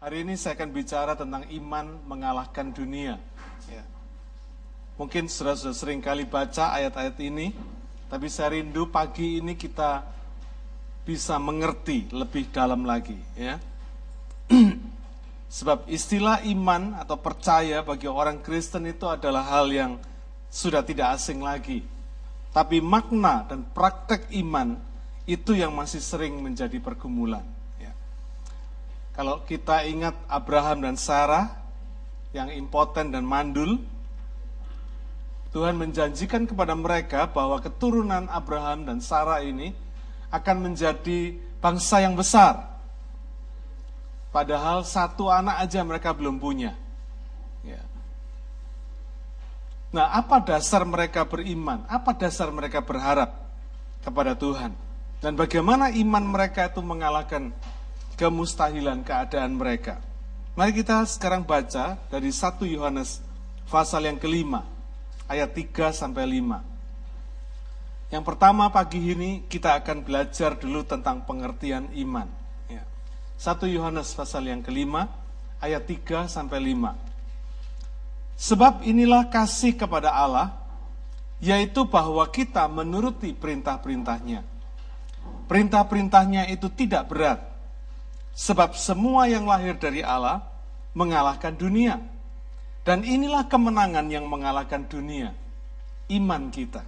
[0.00, 3.20] Hari ini saya akan bicara tentang iman mengalahkan dunia.
[3.68, 3.84] Ya.
[4.96, 7.52] Mungkin sudah, sudah sering kali baca ayat-ayat ini,
[8.08, 10.00] tapi saya rindu pagi ini kita
[11.04, 13.20] bisa mengerti lebih dalam lagi.
[13.36, 13.60] Ya.
[15.60, 20.00] Sebab istilah iman atau percaya bagi orang Kristen itu adalah hal yang
[20.48, 21.84] sudah tidak asing lagi.
[22.56, 24.80] Tapi makna dan praktek iman
[25.28, 27.59] itu yang masih sering menjadi pergumulan.
[29.20, 31.52] Kalau kita ingat Abraham dan Sarah
[32.32, 33.76] yang impoten dan mandul,
[35.52, 39.76] Tuhan menjanjikan kepada mereka bahwa keturunan Abraham dan Sarah ini
[40.32, 42.64] akan menjadi bangsa yang besar.
[44.32, 46.72] Padahal satu anak aja mereka belum punya.
[47.60, 47.84] Ya.
[49.92, 51.84] Nah, apa dasar mereka beriman?
[51.92, 53.36] Apa dasar mereka berharap
[54.00, 54.72] kepada Tuhan?
[55.20, 57.52] Dan bagaimana iman mereka itu mengalahkan
[58.20, 59.96] kemustahilan keadaan mereka?
[60.52, 63.24] Mari kita sekarang baca dari 1 Yohanes
[63.72, 64.68] pasal yang kelima,
[65.24, 66.60] ayat 3 sampai 5.
[68.12, 72.28] Yang pertama pagi ini kita akan belajar dulu tentang pengertian iman.
[72.68, 72.84] Ya.
[73.40, 75.08] 1 Yohanes pasal yang kelima,
[75.64, 76.92] ayat 3 sampai 5.
[78.36, 80.60] Sebab inilah kasih kepada Allah,
[81.40, 84.44] yaitu bahwa kita menuruti perintah-perintahnya.
[85.48, 87.49] Perintah-perintahnya itu tidak berat,
[88.34, 90.44] sebab semua yang lahir dari Allah
[90.94, 92.00] mengalahkan dunia.
[92.80, 95.36] Dan inilah kemenangan yang mengalahkan dunia,
[96.08, 96.80] iman kita.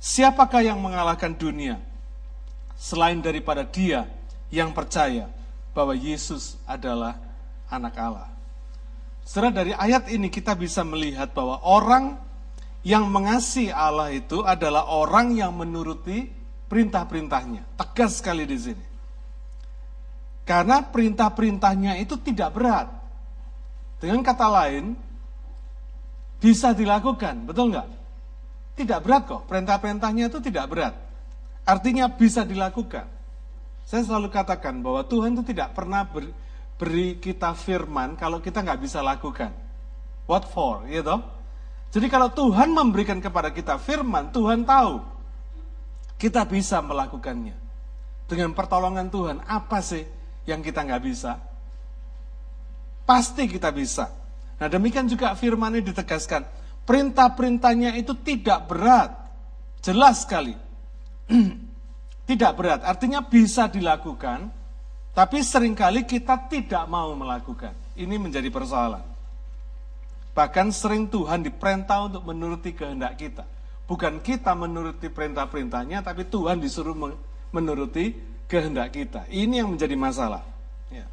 [0.00, 1.76] Siapakah yang mengalahkan dunia?
[2.80, 4.08] Selain daripada dia
[4.48, 5.28] yang percaya
[5.76, 7.20] bahwa Yesus adalah
[7.68, 8.28] anak Allah.
[9.22, 12.16] Setelah dari ayat ini kita bisa melihat bahwa orang
[12.80, 16.26] yang mengasihi Allah itu adalah orang yang menuruti
[16.66, 17.62] perintah-perintahnya.
[17.76, 18.89] Tegas sekali di sini.
[20.48, 22.88] Karena perintah-perintahnya itu tidak berat.
[24.00, 24.96] Dengan kata lain,
[26.40, 27.88] bisa dilakukan, betul nggak?
[28.80, 30.94] Tidak berat kok, perintah-perintahnya itu tidak berat.
[31.68, 33.04] Artinya bisa dilakukan.
[33.84, 36.32] Saya selalu katakan bahwa Tuhan itu tidak pernah ber,
[36.80, 39.52] beri kita firman kalau kita nggak bisa lakukan.
[40.24, 41.20] What for, gitu?
[41.90, 45.02] Jadi kalau Tuhan memberikan kepada kita firman, Tuhan tahu
[46.16, 47.58] kita bisa melakukannya.
[48.30, 50.06] Dengan pertolongan Tuhan, apa sih
[50.44, 51.40] yang kita nggak bisa?
[53.04, 54.08] Pasti kita bisa.
[54.60, 56.46] Nah demikian juga firman ini ditegaskan.
[56.84, 59.12] Perintah-perintahnya itu tidak berat.
[59.80, 60.54] Jelas sekali.
[62.30, 64.50] tidak berat, artinya bisa dilakukan,
[65.10, 67.74] tapi sering kali kita tidak mau melakukan.
[67.98, 69.02] Ini menjadi persoalan.
[70.30, 73.42] Bahkan sering Tuhan diperintah untuk menuruti kehendak kita.
[73.90, 76.94] Bukan kita menuruti perintah-perintahnya, tapi Tuhan disuruh
[77.50, 78.14] menuruti
[78.50, 79.30] kehendak kita.
[79.30, 80.42] Ini yang menjadi masalah.
[80.90, 81.06] Ya.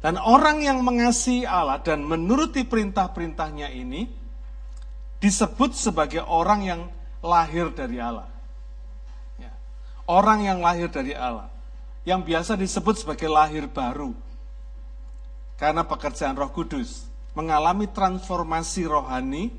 [0.00, 4.08] Dan orang yang mengasihi Allah dan menuruti perintah-perintahnya ini
[5.20, 6.80] disebut sebagai orang yang
[7.20, 8.26] lahir dari Allah.
[9.36, 9.52] Ya.
[10.08, 11.52] Orang yang lahir dari Allah
[12.02, 14.16] yang biasa disebut sebagai lahir baru.
[15.60, 17.06] Karena pekerjaan Roh Kudus
[17.38, 19.54] mengalami transformasi rohani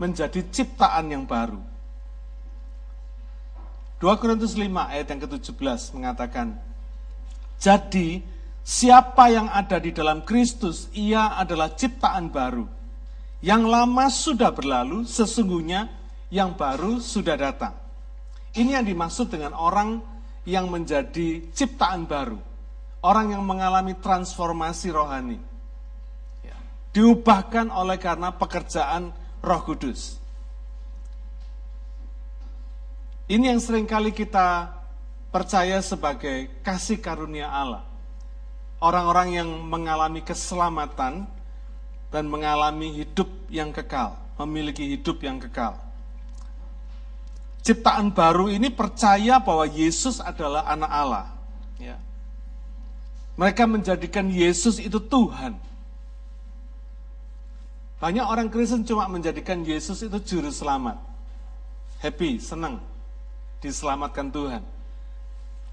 [0.00, 1.62] menjadi ciptaan yang baru.
[3.98, 6.54] 2 Korintus 5 ayat yang ke-17 mengatakan,
[7.58, 8.22] Jadi
[8.62, 12.62] siapa yang ada di dalam Kristus, ia adalah ciptaan baru.
[13.42, 15.90] Yang lama sudah berlalu, sesungguhnya
[16.30, 17.74] yang baru sudah datang.
[18.54, 19.98] Ini yang dimaksud dengan orang
[20.46, 22.38] yang menjadi ciptaan baru.
[23.02, 25.38] Orang yang mengalami transformasi rohani.
[26.94, 30.18] Diubahkan oleh karena pekerjaan roh kudus.
[33.28, 34.72] Ini yang sering kali kita
[35.28, 37.84] percaya sebagai kasih karunia Allah.
[38.80, 41.28] Orang-orang yang mengalami keselamatan
[42.08, 45.76] dan mengalami hidup yang kekal, memiliki hidup yang kekal
[47.68, 51.26] ciptaan baru ini percaya bahwa Yesus adalah anak Allah.
[51.76, 52.00] Ya.
[53.36, 55.60] Mereka menjadikan Yesus itu Tuhan.
[58.00, 60.96] Banyak orang Kristen cuma menjadikan Yesus itu juru selamat.
[62.00, 62.80] Happy, senang,
[63.62, 64.62] diselamatkan Tuhan.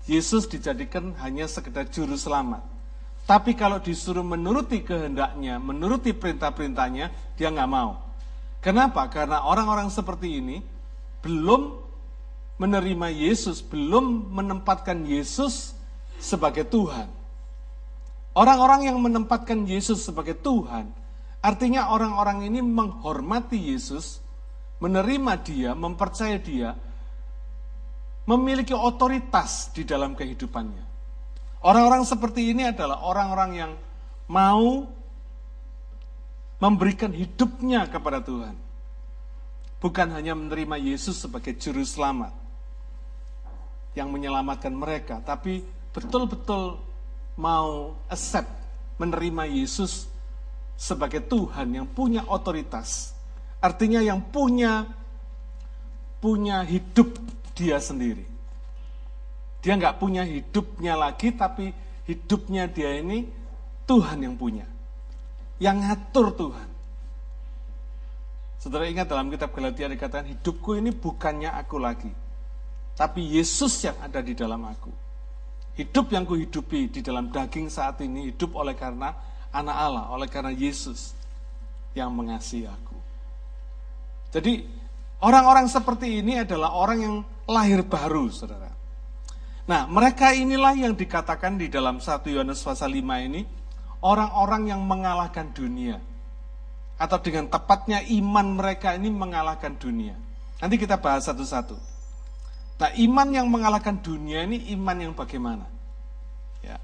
[0.06, 2.62] Yesus dijadikan hanya sekedar juru selamat.
[3.26, 7.98] Tapi kalau disuruh menuruti kehendaknya, menuruti perintah-perintahnya, dia nggak mau.
[8.62, 9.10] Kenapa?
[9.10, 10.62] Karena orang-orang seperti ini
[11.26, 11.74] belum
[12.62, 15.74] menerima Yesus, belum menempatkan Yesus
[16.22, 17.10] sebagai Tuhan.
[18.38, 20.94] Orang-orang yang menempatkan Yesus sebagai Tuhan,
[21.42, 24.22] artinya orang-orang ini menghormati Yesus,
[24.78, 26.78] menerima Dia, mempercaya Dia,
[28.26, 30.86] memiliki otoritas di dalam kehidupannya.
[31.66, 33.72] Orang-orang seperti ini adalah orang-orang yang
[34.30, 34.86] mau
[36.62, 38.58] memberikan hidupnya kepada Tuhan.
[39.82, 42.34] Bukan hanya menerima Yesus sebagai juru selamat
[43.94, 45.62] yang menyelamatkan mereka, tapi
[45.94, 46.82] betul-betul
[47.38, 48.50] mau accept
[48.98, 50.10] menerima Yesus
[50.76, 53.14] sebagai Tuhan yang punya otoritas.
[53.62, 54.86] Artinya yang punya
[56.20, 57.14] punya hidup
[57.56, 58.28] dia sendiri.
[59.64, 61.74] Dia nggak punya hidupnya lagi, tapi
[62.06, 63.26] hidupnya dia ini
[63.90, 64.68] Tuhan yang punya.
[65.58, 66.70] Yang ngatur Tuhan.
[68.62, 72.12] Saudara ingat dalam kitab Galatia dikatakan, hidupku ini bukannya aku lagi.
[72.94, 74.92] Tapi Yesus yang ada di dalam aku.
[75.76, 79.12] Hidup yang kuhidupi di dalam daging saat ini hidup oleh karena
[79.52, 81.12] anak Allah, oleh karena Yesus
[81.92, 82.98] yang mengasihi aku.
[84.32, 84.64] Jadi
[85.20, 87.16] orang-orang seperti ini adalah orang yang
[87.46, 88.74] lahir baru, saudara.
[89.66, 93.42] Nah, mereka inilah yang dikatakan di dalam 1 Yohanes pasal 5 ini,
[94.06, 95.98] orang-orang yang mengalahkan dunia.
[96.96, 100.16] Atau dengan tepatnya iman mereka ini mengalahkan dunia.
[100.62, 101.76] Nanti kita bahas satu-satu.
[102.76, 105.66] Nah, iman yang mengalahkan dunia ini iman yang bagaimana?
[106.62, 106.78] Ya.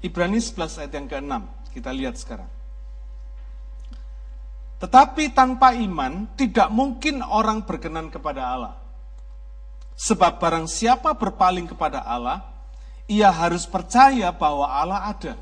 [0.00, 1.34] Ibrani 11 ayat yang ke-6,
[1.76, 2.50] kita lihat sekarang.
[4.80, 8.74] Tetapi tanpa iman, tidak mungkin orang berkenan kepada Allah.
[10.00, 12.40] Sebab barang siapa berpaling kepada Allah,
[13.04, 15.34] ia harus percaya bahwa Allah ada.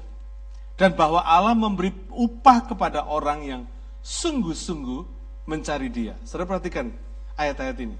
[0.74, 3.62] Dan bahwa Allah memberi upah kepada orang yang
[4.02, 5.06] sungguh-sungguh
[5.46, 6.18] mencari dia.
[6.26, 6.90] Saudara perhatikan
[7.38, 7.96] ayat-ayat ini.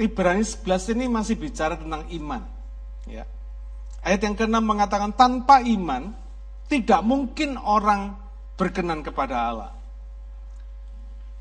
[0.00, 2.48] Ibrani 11 ini masih bicara tentang iman.
[3.04, 3.28] Ya.
[4.00, 6.16] Ayat yang ke-6 mengatakan tanpa iman
[6.68, 8.16] tidak mungkin orang
[8.56, 9.70] berkenan kepada Allah.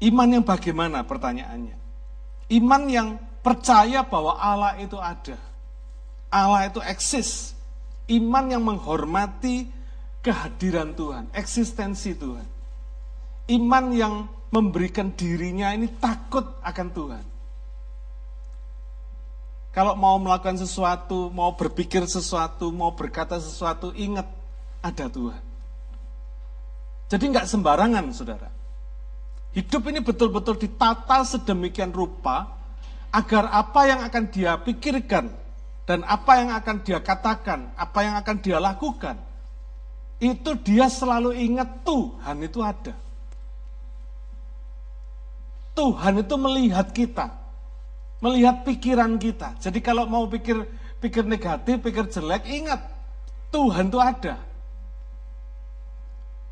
[0.03, 1.75] Iman yang bagaimana pertanyaannya?
[2.53, 3.07] Iman yang
[3.47, 5.39] Percaya bahwa Allah itu ada.
[6.27, 7.55] Allah itu eksis.
[8.11, 9.71] Iman yang menghormati
[10.19, 12.44] kehadiran Tuhan, eksistensi Tuhan.
[13.47, 17.25] Iman yang memberikan dirinya ini takut akan Tuhan.
[19.71, 24.27] Kalau mau melakukan sesuatu, mau berpikir sesuatu, mau berkata sesuatu, ingat
[24.83, 25.43] ada Tuhan.
[27.07, 28.51] Jadi nggak sembarangan, saudara.
[29.55, 32.56] Hidup ini betul-betul ditata sedemikian rupa
[33.17, 35.33] agar apa yang akan dia pikirkan
[35.89, 39.17] dan apa yang akan dia katakan, apa yang akan dia lakukan,
[40.21, 42.93] itu dia selalu ingat Tuhan itu ada.
[45.73, 47.33] Tuhan itu melihat kita,
[48.21, 49.57] melihat pikiran kita.
[49.61, 50.65] Jadi kalau mau pikir
[51.01, 52.81] pikir negatif, pikir jelek, ingat
[53.49, 54.41] Tuhan itu ada.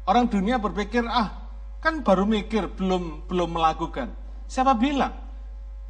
[0.05, 1.33] Orang dunia berpikir, ah
[1.81, 4.13] kan baru mikir, belum belum melakukan.
[4.45, 5.24] Siapa bilang?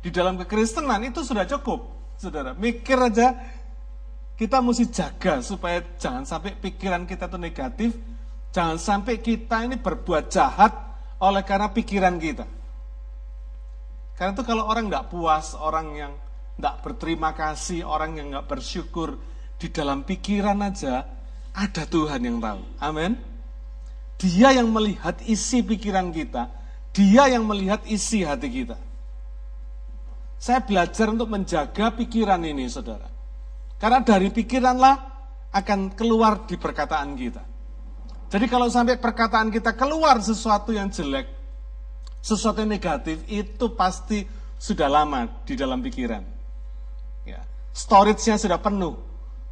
[0.05, 2.53] Di dalam kekristenan itu sudah cukup, saudara.
[2.53, 3.33] Mikir aja,
[4.37, 7.89] kita mesti jaga supaya jangan sampai pikiran kita itu negatif,
[8.53, 10.77] jangan sampai kita ini berbuat jahat
[11.17, 12.45] oleh karena pikiran kita.
[14.13, 16.13] Karena itu kalau orang tidak puas, orang yang
[16.53, 19.17] tidak berterima kasih, orang yang nggak bersyukur,
[19.57, 21.01] di dalam pikiran aja
[21.49, 22.61] ada Tuhan yang tahu.
[22.77, 23.17] Amin.
[24.21, 26.53] Dia yang melihat isi pikiran kita,
[26.93, 28.84] dia yang melihat isi hati kita.
[30.35, 33.07] Saya belajar untuk menjaga pikiran ini, saudara.
[33.79, 34.95] Karena dari pikiranlah
[35.55, 37.43] akan keluar di perkataan kita.
[38.27, 41.29] Jadi kalau sampai perkataan kita keluar sesuatu yang jelek,
[42.19, 44.27] sesuatu yang negatif, itu pasti
[44.59, 46.23] sudah lama di dalam pikiran.
[47.23, 47.45] Ya.
[47.71, 48.97] Storage-nya sudah penuh.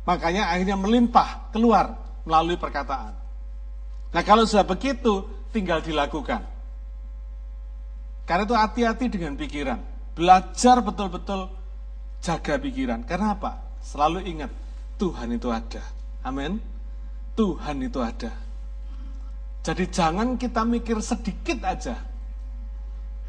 [0.04, 1.96] Makanya akhirnya melimpah keluar
[2.28, 3.16] melalui perkataan.
[4.12, 5.24] Nah kalau sudah begitu,
[5.56, 6.44] tinggal dilakukan.
[8.28, 9.93] Karena itu hati-hati dengan pikiran.
[10.14, 11.50] Belajar betul-betul
[12.22, 13.02] jaga pikiran.
[13.04, 13.60] Karena apa?
[13.84, 14.52] Selalu ingat,
[15.02, 15.84] Tuhan itu ada.
[16.24, 16.62] Amin.
[17.34, 18.32] Tuhan itu ada.
[19.64, 21.98] Jadi jangan kita mikir sedikit aja.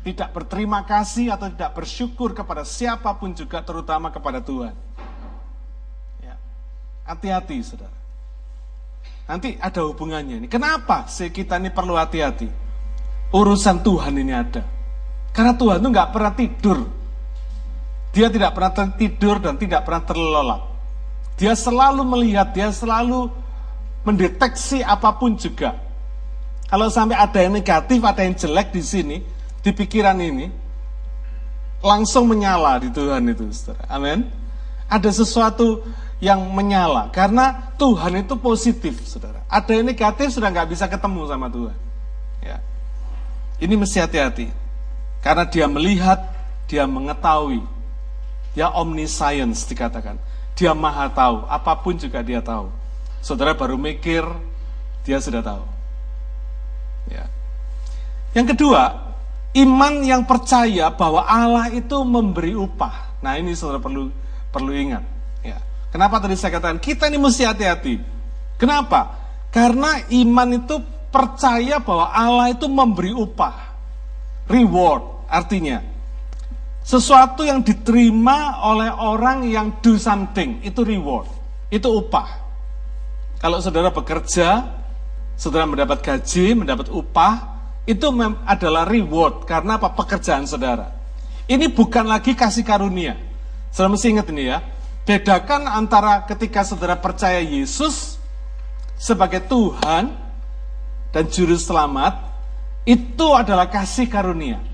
[0.04, 4.76] Tidak berterima kasih atau tidak bersyukur kepada siapa pun juga, terutama kepada Tuhan.
[6.20, 6.36] Ya.
[7.08, 7.96] Hati-hati, saudara.
[9.24, 10.48] Nanti ada hubungannya ini.
[10.52, 12.44] Kenapa sih kita ini perlu hati-hati?
[13.32, 14.60] Urusan Tuhan ini ada.
[15.34, 16.78] Karena Tuhan itu nggak pernah tidur.
[18.14, 20.62] Dia tidak pernah tidur dan tidak pernah terlelap.
[21.34, 23.26] Dia selalu melihat, dia selalu
[24.06, 25.74] mendeteksi apa pun juga.
[26.70, 29.16] Kalau sampai ada yang negatif, ada yang jelek di sini,
[29.58, 30.46] di pikiran ini,
[31.82, 33.90] langsung menyala di Tuhan itu, saudara.
[33.90, 34.30] Amin.
[34.86, 35.82] Ada sesuatu
[36.22, 39.42] yang menyala, karena Tuhan itu positif, saudara.
[39.50, 41.76] Ada yang negatif sudah nggak bisa ketemu sama Tuhan.
[42.46, 42.62] Ya.
[43.58, 44.63] Ini mesti hati-hati.
[45.24, 46.20] Karena dia melihat,
[46.68, 47.64] dia mengetahui.
[48.52, 50.20] Dia omniscience dikatakan.
[50.52, 52.68] Dia maha tahu, apa pun juga dia tahu.
[53.24, 54.20] saudara baru mikir,
[55.00, 55.64] dia sudah tahu.
[57.08, 57.24] Ya.
[58.36, 59.00] Yang kedua,
[59.56, 63.16] iman yang percaya bahwa Allah itu memberi upah.
[63.24, 64.12] Nah ini saudara perlu
[64.52, 65.00] perlu ingat.
[65.40, 65.56] Ya.
[65.88, 67.96] Kenapa tadi saya katakan kita ini mesti hati-hati.
[68.60, 69.16] Kenapa?
[69.48, 70.76] Karena iman itu
[71.08, 73.72] percaya bahwa Allah itu memberi upah.
[74.44, 75.82] Reward artinya
[76.84, 81.32] sesuatu yang diterima oleh orang yang do something, itu reward,
[81.72, 82.44] itu upah.
[83.40, 84.68] Kalau saudara bekerja,
[85.32, 87.56] saudara mendapat gaji, mendapat upah,
[87.88, 88.04] itu
[88.44, 89.96] adalah reward karena apa?
[89.96, 90.92] Pekerjaan saudara.
[91.48, 93.16] Ini bukan lagi kasih karunia.
[93.72, 94.60] Saudara mesti ingat ini ya.
[95.08, 98.20] Bedakan antara ketika saudara percaya Yesus
[98.96, 100.12] sebagai Tuhan
[101.12, 102.28] dan Juru Selamat,
[102.84, 104.73] itu adalah kasih karunia.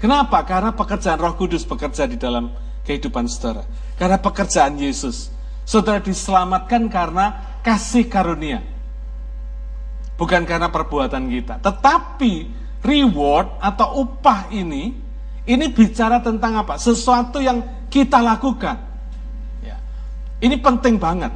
[0.00, 0.40] Kenapa?
[0.48, 2.48] Karena pekerjaan Roh Kudus bekerja di dalam
[2.88, 3.68] kehidupan saudara.
[4.00, 5.28] Karena pekerjaan Yesus.
[5.68, 8.64] Saudara diselamatkan karena kasih karunia.
[10.16, 11.60] Bukan karena perbuatan kita.
[11.60, 12.32] Tetapi
[12.80, 14.96] reward atau upah ini,
[15.44, 16.80] ini bicara tentang apa?
[16.80, 17.60] Sesuatu yang
[17.92, 18.80] kita lakukan.
[19.60, 19.76] Ya.
[20.40, 21.32] Ini penting banget.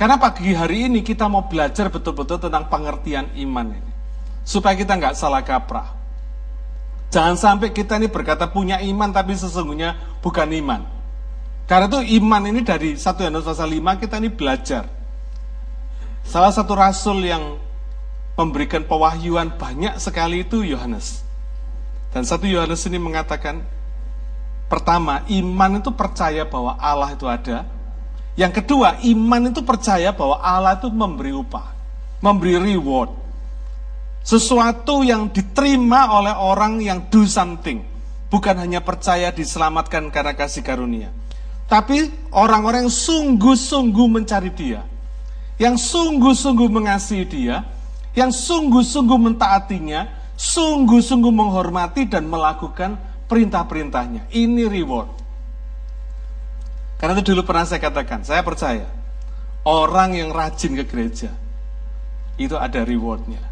[0.00, 3.92] Karena pagi hari ini kita mau belajar betul-betul tentang pengertian iman ini.
[4.40, 5.99] Supaya kita nggak salah kaprah.
[7.10, 10.80] Jangan sampai kita ini berkata punya iman tapi sesungguhnya bukan iman.
[11.66, 14.86] Karena itu iman ini dari 1 Yohanes pasal 5 kita ini belajar.
[16.26, 17.58] Salah satu rasul yang
[18.38, 21.22] memberikan pewahyuan banyak sekali itu Yohanes.
[22.10, 23.62] Dan satu Yohanes ini mengatakan,
[24.66, 27.66] pertama, iman itu percaya bahwa Allah itu ada.
[28.34, 31.70] Yang kedua, iman itu percaya bahwa Allah itu memberi upah,
[32.18, 33.12] memberi reward.
[34.20, 37.82] Sesuatu yang diterima oleh orang yang do something.
[38.30, 41.10] Bukan hanya percaya diselamatkan karena kasih karunia.
[41.66, 44.86] Tapi orang-orang yang sungguh-sungguh mencari dia.
[45.58, 47.66] Yang sungguh-sungguh mengasihi dia.
[48.14, 50.06] Yang sungguh-sungguh mentaatinya.
[50.38, 52.96] Sungguh-sungguh menghormati dan melakukan
[53.26, 54.30] perintah-perintahnya.
[54.30, 55.20] Ini reward.
[57.00, 58.84] Karena itu dulu pernah saya katakan, saya percaya.
[59.64, 61.32] Orang yang rajin ke gereja,
[62.40, 63.49] itu ada rewardnya.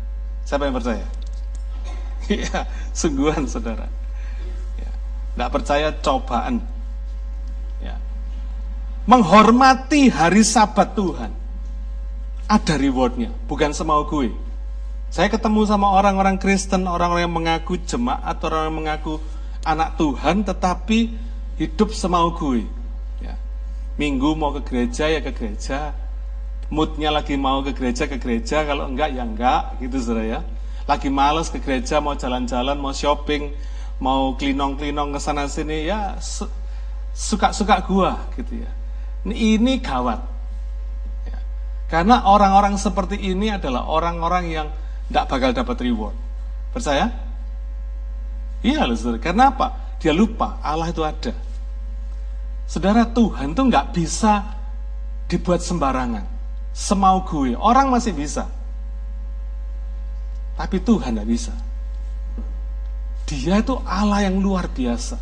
[0.48, 1.04] Siapa yang percaya?
[2.28, 3.88] Iya, sungguhan saudara.
[4.76, 4.90] Ya.
[5.32, 6.60] Tidak percaya cobaan.
[7.80, 7.96] Ya.
[9.08, 11.32] Menghormati hari sabat Tuhan.
[12.48, 14.28] Ada rewardnya, bukan semau gue.
[15.08, 19.20] Saya ketemu sama orang-orang Kristen, orang-orang yang mengaku jemaat, orang yang mengaku
[19.64, 21.16] anak Tuhan, tetapi
[21.56, 22.68] hidup semau gue.
[23.24, 23.40] Ya.
[23.96, 25.96] Minggu mau ke gereja ya ke gereja,
[26.68, 28.64] moodnya lagi mau ke gereja ke gereja.
[28.64, 29.80] Kalau enggak ya enggak.
[29.80, 30.40] Gitu saudara ya.
[30.88, 33.52] Lagi males ke gereja mau jalan-jalan mau shopping
[33.98, 36.16] mau klinong-klinong ke sana sini ya
[37.12, 38.70] suka-suka gua gitu ya.
[39.26, 40.20] Ini gawat.
[41.26, 41.38] Ya.
[41.90, 44.68] karena orang-orang seperti ini adalah orang-orang yang
[45.10, 46.16] tidak bakal dapat reward.
[46.72, 47.10] Percaya?
[48.62, 49.20] Iya loh saudara.
[49.20, 49.98] Karena apa?
[49.98, 51.34] Dia lupa Allah itu ada.
[52.70, 54.46] Saudara Tuhan tuh nggak bisa
[55.26, 56.37] dibuat sembarangan
[56.78, 57.58] semau gue.
[57.58, 58.46] Orang masih bisa.
[60.54, 61.54] Tapi Tuhan tidak bisa.
[63.26, 65.18] Dia itu Allah yang luar biasa.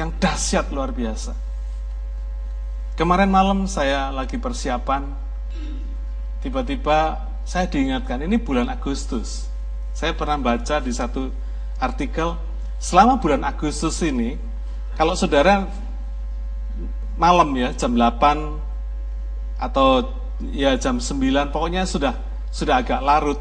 [0.00, 1.36] Yang dahsyat luar biasa.
[2.96, 5.12] Kemarin malam saya lagi persiapan.
[6.40, 9.46] Tiba-tiba saya diingatkan, ini bulan Agustus.
[9.92, 11.28] Saya pernah baca di satu
[11.76, 12.34] artikel,
[12.80, 14.40] selama bulan Agustus ini,
[14.96, 15.68] kalau saudara
[17.14, 20.21] malam ya, jam 8 atau
[20.52, 22.16] ya jam 9 pokoknya sudah
[22.52, 23.40] sudah agak larut.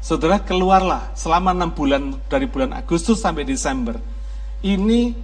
[0.00, 3.98] Saudara keluarlah selama enam bulan dari bulan Agustus sampai Desember.
[4.62, 5.16] Ini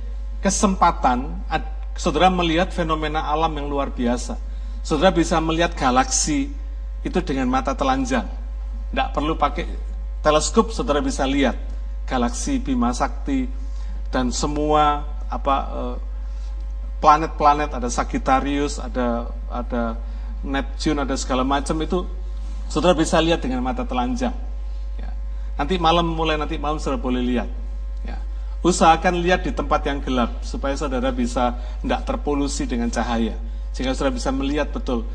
[0.43, 1.47] kesempatan
[1.95, 4.37] saudara melihat fenomena alam yang luar biasa.
[4.83, 6.51] Saudara bisa melihat galaksi
[7.07, 8.27] itu dengan mata telanjang.
[8.91, 9.67] Tidak perlu pakai
[10.25, 11.55] teleskop, saudara bisa lihat
[12.07, 13.47] galaksi Bima Sakti
[14.11, 15.97] dan semua apa eh,
[16.99, 19.99] planet-planet ada Sagittarius, ada ada
[20.43, 22.03] Neptune, ada segala macam itu
[22.67, 24.35] saudara bisa lihat dengan mata telanjang.
[24.99, 25.11] Ya.
[25.55, 27.49] Nanti malam mulai nanti malam saudara boleh lihat.
[28.03, 28.19] Ya.
[28.67, 33.39] Usahakan lihat di tempat yang gelap supaya saudara bisa tidak terpolusi dengan cahaya.
[33.71, 35.07] Sehingga saudara bisa melihat betul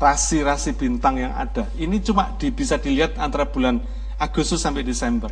[0.00, 1.68] rasi-rasi bintang yang ada.
[1.76, 3.84] Ini cuma di, bisa dilihat antara bulan
[4.16, 5.28] Agustus sampai Desember.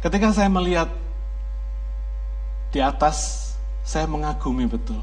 [0.00, 0.88] Ketika saya melihat
[2.72, 3.52] di atas,
[3.84, 5.00] saya mengagumi betul.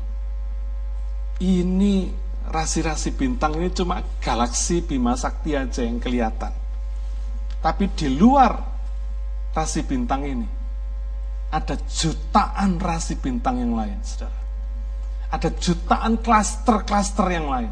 [1.37, 6.51] Ini rasi-rasi bintang ini cuma galaksi Bima Sakti aja yang kelihatan.
[7.63, 8.59] Tapi di luar
[9.55, 10.47] rasi bintang ini,
[11.53, 14.41] ada jutaan rasi bintang yang lain, saudara.
[15.31, 17.71] Ada jutaan klaster-klaster yang lain.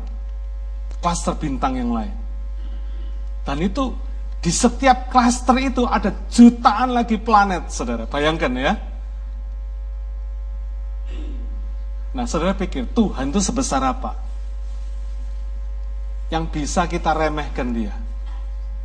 [1.02, 2.14] klaster bintang yang lain.
[3.42, 3.90] Dan itu
[4.38, 8.06] di setiap klaster itu ada jutaan lagi planet, saudara.
[8.06, 8.74] Bayangkan ya.
[12.14, 14.31] Nah, saudara pikir Tuhan itu sebesar apa?
[16.32, 17.92] Yang bisa kita remehkan dia?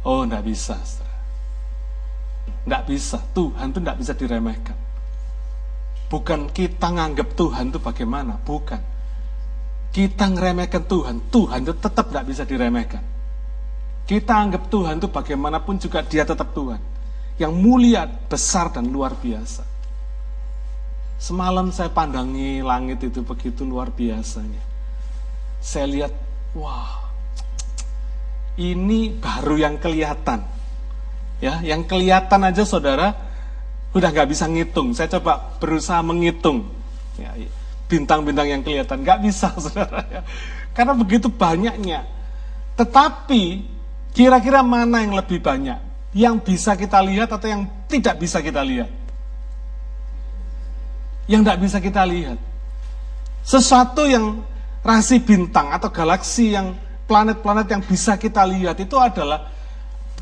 [0.02, 1.18] Oh, enggak bisa, saudara.
[2.66, 3.18] Enggak bisa.
[3.30, 4.76] Tuhan itu enggak bisa diremehkan.
[6.10, 8.82] Bukan kita nganggap Tuhan itu bagaimana, bukan.
[9.94, 13.02] Kita ngeremehkan Tuhan, Tuhan itu tetap enggak bisa diremehkan.
[14.06, 16.78] Kita anggap Tuhan itu bagaimanapun juga dia tetap Tuhan.
[17.38, 19.66] Yang mulia, besar, dan luar biasa.
[21.18, 24.62] Semalam saya pandangi langit itu begitu luar biasanya.
[25.58, 26.12] Saya lihat,
[26.54, 27.05] wah,
[28.56, 30.44] ini baru yang kelihatan.
[31.36, 33.12] Ya, yang kelihatan aja saudara
[33.92, 34.96] udah nggak bisa ngitung.
[34.96, 36.64] Saya coba berusaha menghitung
[37.20, 37.32] ya,
[37.88, 40.20] bintang-bintang yang kelihatan, nggak bisa saudara ya.
[40.72, 42.08] Karena begitu banyaknya.
[42.76, 43.42] Tetapi
[44.16, 45.80] kira-kira mana yang lebih banyak?
[46.16, 48.88] Yang bisa kita lihat atau yang tidak bisa kita lihat?
[51.26, 52.38] yang tidak bisa kita lihat.
[53.46, 54.42] Sesuatu yang
[54.82, 56.74] rasi bintang atau galaksi yang
[57.06, 59.50] planet-planet yang bisa kita lihat itu adalah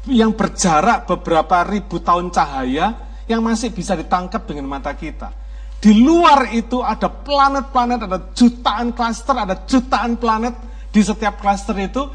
[0.05, 2.93] yang berjarak beberapa ribu tahun cahaya
[3.25, 5.33] yang masih bisa ditangkap dengan mata kita.
[5.81, 10.57] Di luar itu ada planet-planet, ada jutaan klaster, ada jutaan planet
[10.93, 12.09] di setiap klaster itu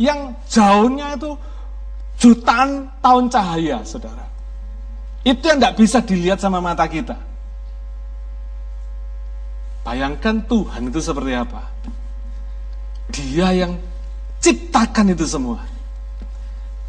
[0.00, 1.36] yang jauhnya itu
[2.16, 4.24] jutaan tahun cahaya, saudara.
[5.20, 7.16] Itu yang tidak bisa dilihat sama mata kita.
[9.84, 11.68] Bayangkan Tuhan itu seperti apa.
[13.12, 13.76] Dia yang
[14.40, 15.62] ciptakan itu semua.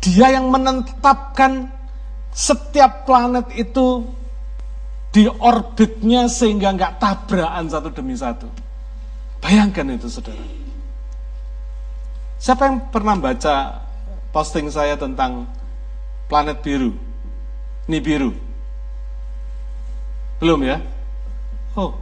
[0.02, 1.70] Dia yang menetapkan
[2.32, 4.08] setiap planet itu
[5.12, 8.48] di orbitnya sehingga nggak tabrakan satu demi satu.
[9.44, 10.42] Bayangkan itu saudara.
[12.42, 13.86] Siapa yang pernah baca
[14.34, 15.46] posting saya tentang
[16.26, 16.96] planet biru?
[17.86, 18.34] Nibiru?
[20.42, 20.82] Belum ya?
[21.78, 21.94] Oh,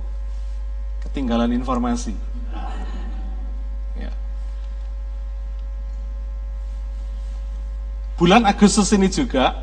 [1.04, 2.16] ketinggalan informasi.
[8.20, 9.56] Bulan Agustus ini juga,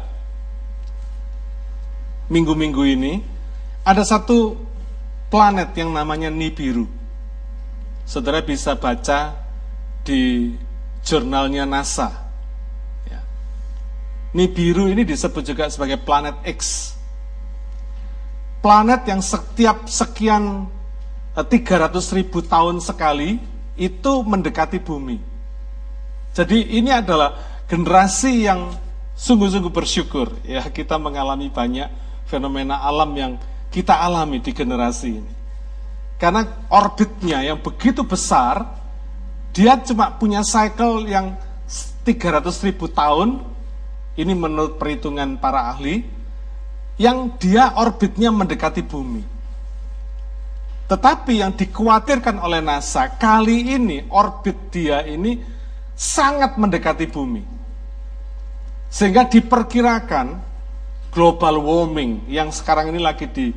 [2.32, 3.20] minggu-minggu ini,
[3.84, 4.56] ada satu
[5.28, 6.88] planet yang namanya Nibiru.
[8.08, 9.36] Saudara bisa baca
[10.08, 10.56] di
[11.04, 12.08] jurnalnya NASA.
[13.04, 13.20] Ya.
[14.32, 16.96] Nibiru ini disebut juga sebagai planet X.
[18.64, 20.64] Planet yang setiap sekian
[21.36, 23.36] 300 ribu tahun sekali
[23.76, 25.20] itu mendekati bumi.
[26.32, 28.74] Jadi ini adalah generasi yang
[29.16, 31.88] sungguh-sungguh bersyukur ya kita mengalami banyak
[32.26, 33.32] fenomena alam yang
[33.70, 35.32] kita alami di generasi ini.
[36.16, 38.64] Karena orbitnya yang begitu besar,
[39.52, 41.36] dia cuma punya cycle yang
[42.08, 43.44] 300 ribu tahun,
[44.16, 46.08] ini menurut perhitungan para ahli,
[46.96, 49.36] yang dia orbitnya mendekati bumi.
[50.86, 55.36] Tetapi yang dikhawatirkan oleh NASA kali ini orbit dia ini
[55.92, 57.55] sangat mendekati bumi.
[58.86, 60.40] Sehingga diperkirakan
[61.10, 63.48] global warming yang sekarang ini lagi di,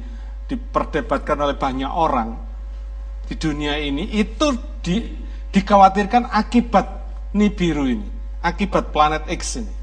[0.48, 2.40] diperdebatkan oleh banyak orang
[3.30, 5.06] di dunia ini itu di,
[5.54, 6.98] dikhawatirkan akibat
[7.30, 8.08] Nibiru ini,
[8.42, 9.74] akibat planet X ini.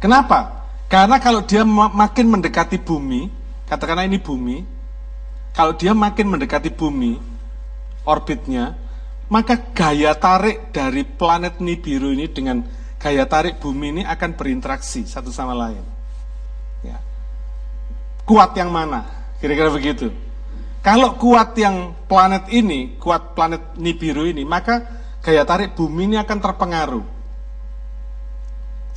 [0.00, 0.66] Kenapa?
[0.90, 3.28] Karena kalau dia makin mendekati bumi,
[3.68, 4.64] katakanlah ini bumi,
[5.52, 7.20] kalau dia makin mendekati bumi,
[8.08, 8.79] orbitnya,
[9.30, 12.66] maka gaya tarik dari planet Nibiru ini dengan
[12.98, 15.86] gaya tarik bumi ini akan berinteraksi satu sama lain.
[16.82, 16.98] Ya.
[18.26, 19.06] Kuat yang mana?
[19.38, 20.10] Kira-kira begitu.
[20.82, 24.82] Kalau kuat yang planet ini, kuat planet Nibiru ini, maka
[25.22, 27.06] gaya tarik bumi ini akan terpengaruh.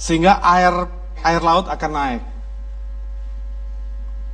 [0.02, 0.90] Sehingga air
[1.22, 2.24] air laut akan naik.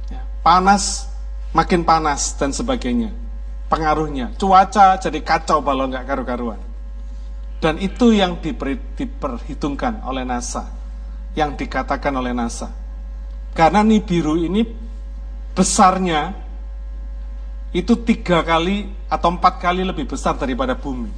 [0.08, 1.12] Ya, panas,
[1.52, 3.12] makin panas dan sebagainya.
[3.70, 6.58] Pengaruhnya, cuaca jadi kacau kalau nggak karu-karuan.
[7.62, 10.66] Dan itu yang diper, diperhitungkan oleh NASA,
[11.38, 12.74] yang dikatakan oleh NASA.
[13.54, 14.66] Karena Nibiru ini
[15.54, 16.34] besarnya
[17.70, 21.14] itu tiga kali atau empat kali lebih besar daripada bumi.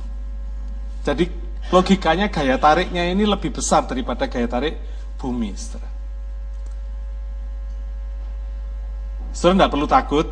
[1.07, 1.31] Jadi
[1.71, 4.75] logikanya gaya tariknya ini lebih besar daripada gaya tarik
[5.15, 5.87] bumi, saudara.
[9.31, 10.27] Tidak perlu takut,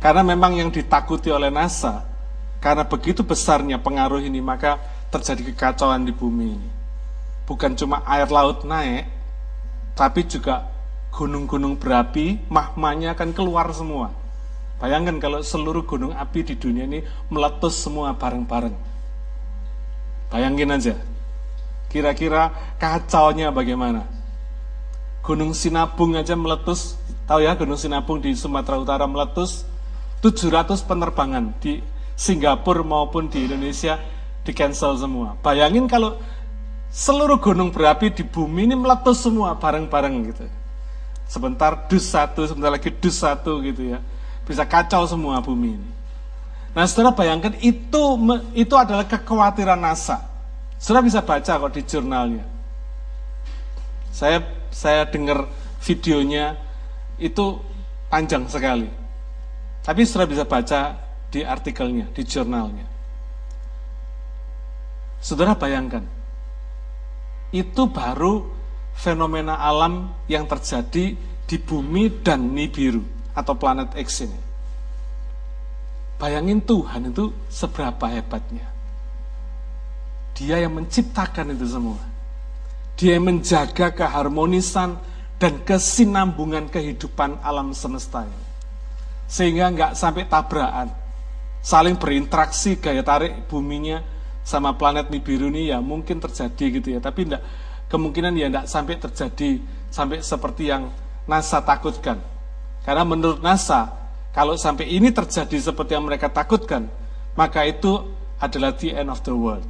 [0.00, 2.08] karena memang yang ditakuti oleh NASA,
[2.58, 4.80] karena begitu besarnya pengaruh ini, maka
[5.12, 6.70] terjadi kekacauan di bumi ini.
[7.44, 9.04] Bukan cuma air laut naik,
[9.92, 10.72] tapi juga
[11.12, 14.08] gunung-gunung berapi, mahmanya akan keluar semua.
[14.80, 18.72] Bayangkan kalau seluruh gunung api di dunia ini meletus semua bareng-bareng.
[20.32, 20.94] Bayangin aja,
[21.92, 24.08] kira-kira kacaunya bagaimana.
[25.20, 26.96] Gunung Sinabung aja meletus,
[27.28, 29.68] tahu ya Gunung Sinabung di Sumatera Utara meletus,
[30.20, 31.80] 700 penerbangan di
[32.12, 33.96] Singapura maupun di Indonesia
[34.44, 35.36] di cancel semua.
[35.40, 36.20] Bayangin kalau
[36.92, 40.44] seluruh gunung berapi di bumi ini meletus semua bareng-bareng gitu.
[41.30, 43.98] Sebentar dus satu, sebentar lagi dus satu gitu ya.
[44.44, 45.90] Bisa kacau semua bumi ini.
[46.70, 48.02] Nah, saudara bayangkan itu
[48.54, 50.22] itu adalah kekhawatiran NASA.
[50.76, 52.44] Saudara bisa baca kok di jurnalnya.
[54.10, 55.48] Saya saya dengar
[55.80, 56.58] videonya
[57.16, 57.58] itu
[58.10, 58.99] panjang sekali.
[59.90, 60.80] Tapi saudara bisa baca
[61.34, 62.86] di artikelnya, di jurnalnya.
[65.18, 66.06] Saudara bayangkan,
[67.50, 68.46] itu baru
[68.94, 73.02] fenomena alam yang terjadi di bumi dan Nibiru
[73.34, 74.38] atau planet X ini.
[76.22, 78.70] Bayangin Tuhan itu seberapa hebatnya.
[80.38, 81.98] Dia yang menciptakan itu semua.
[82.94, 85.02] Dia yang menjaga keharmonisan
[85.42, 88.49] dan kesinambungan kehidupan alam semesta ini.
[89.30, 90.90] Sehingga nggak sampai tabrakan.
[91.62, 94.02] Saling berinteraksi gaya tarik buminya
[94.42, 97.00] sama planet Nibiru ini ya mungkin terjadi gitu ya.
[97.04, 97.42] Tapi enggak,
[97.86, 100.90] kemungkinan ya enggak sampai terjadi sampai seperti yang
[101.30, 102.18] NASA takutkan.
[102.82, 103.92] Karena menurut NASA,
[104.34, 106.90] kalau sampai ini terjadi seperti yang mereka takutkan,
[107.38, 108.02] maka itu
[108.40, 109.62] adalah the end of the world.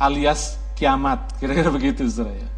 [0.00, 2.48] Alias kiamat, kira-kira begitu saudara ya.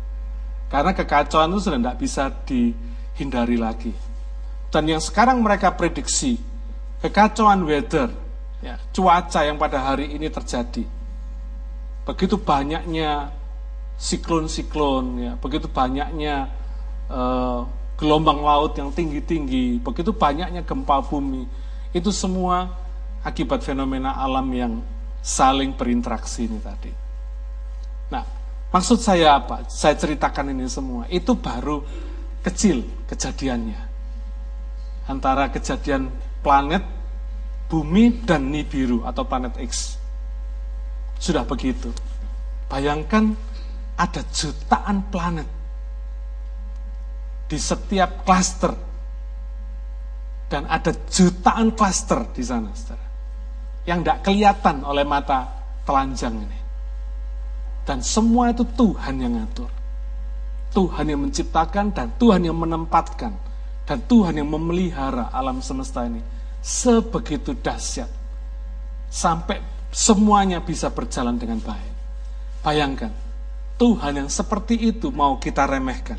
[0.72, 3.92] Karena kekacauan itu sudah tidak bisa dihindari lagi.
[4.72, 6.36] Dan yang sekarang mereka prediksi,
[7.00, 8.10] kekacauan weather,
[8.60, 10.84] ya, cuaca yang pada hari ini terjadi.
[12.06, 13.30] Begitu banyaknya
[13.96, 16.50] siklon-siklon, ya, begitu banyaknya
[17.08, 17.64] uh,
[17.96, 21.48] gelombang laut yang tinggi-tinggi, begitu banyaknya gempa bumi,
[21.96, 22.68] itu semua
[23.24, 24.72] akibat fenomena alam yang
[25.24, 26.92] saling berinteraksi ini tadi.
[28.12, 28.22] Nah,
[28.70, 29.66] maksud saya apa?
[29.66, 31.10] Saya ceritakan ini semua.
[31.10, 31.82] Itu baru
[32.46, 33.95] kecil kejadiannya.
[35.06, 36.10] Antara kejadian
[36.42, 36.82] planet,
[37.70, 39.98] bumi, dan Nibiru atau planet X.
[41.18, 41.94] Sudah begitu.
[42.66, 43.32] Bayangkan
[43.96, 45.48] ada jutaan planet
[47.46, 48.74] di setiap klaster.
[50.46, 53.06] Dan ada jutaan klaster di sana, saudara.
[53.82, 55.42] Yang tidak kelihatan oleh mata
[55.82, 56.58] telanjang ini.
[57.86, 59.70] Dan semua itu Tuhan yang ngatur.
[60.74, 63.45] Tuhan yang menciptakan dan Tuhan yang menempatkan.
[63.86, 66.18] Dan Tuhan yang memelihara alam semesta ini.
[66.58, 68.10] Sebegitu dahsyat.
[69.06, 69.62] Sampai
[69.94, 71.94] semuanya bisa berjalan dengan baik.
[72.66, 73.14] Bayangkan,
[73.78, 76.18] Tuhan yang seperti itu mau kita remehkan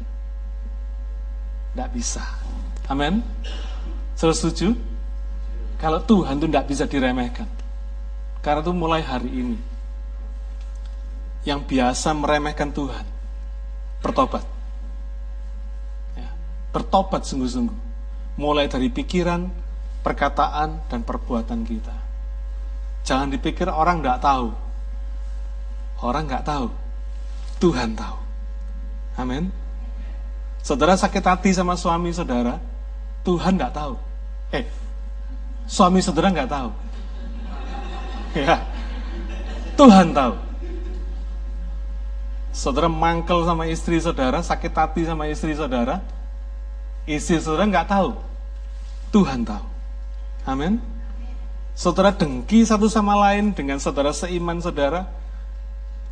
[1.78, 2.26] tidak bisa.
[2.90, 3.22] Amin.
[4.18, 4.74] Saudara setuju?
[5.78, 7.46] Kalau Tuhan itu tidak bisa diremehkan.
[8.42, 9.58] Karena itu mulai hari ini.
[11.46, 13.06] Yang biasa meremehkan Tuhan.
[14.02, 14.42] Bertobat.
[16.78, 17.90] Bertobat sungguh-sungguh.
[18.38, 19.50] Mulai dari pikiran,
[20.06, 21.98] perkataan, dan perbuatan kita.
[23.02, 24.54] Jangan dipikir orang tidak tahu.
[26.06, 26.70] Orang nggak tahu.
[27.58, 28.18] Tuhan tahu.
[29.18, 29.50] Amin.
[30.62, 32.62] Saudara sakit hati sama suami saudara,
[33.26, 33.98] Tuhan nggak tahu.
[34.54, 34.68] Eh,
[35.66, 36.70] suami saudara nggak tahu.
[38.38, 38.62] Ya,
[39.74, 40.38] Tuhan tahu.
[42.54, 46.06] Saudara mangkel sama istri saudara, sakit hati sama istri saudara,
[47.08, 48.12] istri saudara nggak tahu.
[49.16, 49.66] Tuhan tahu.
[50.46, 50.84] Amin.
[51.74, 55.08] Saudara dengki satu sama lain dengan saudara seiman saudara,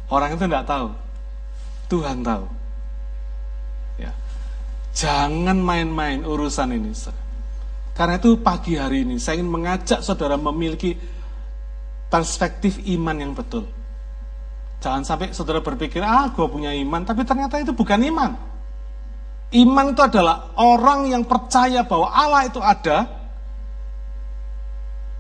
[0.08, 0.88] orang itu nggak tahu.
[1.92, 2.46] Tuhan tahu.
[4.96, 6.96] Jangan main-main urusan ini.
[7.92, 10.96] Karena itu pagi hari ini saya ingin mengajak saudara memiliki
[12.08, 13.68] perspektif iman yang betul.
[14.80, 18.40] Jangan sampai saudara berpikir, ah gue punya iman, tapi ternyata itu bukan iman.
[19.54, 23.06] Iman itu adalah orang yang percaya bahwa Allah itu ada,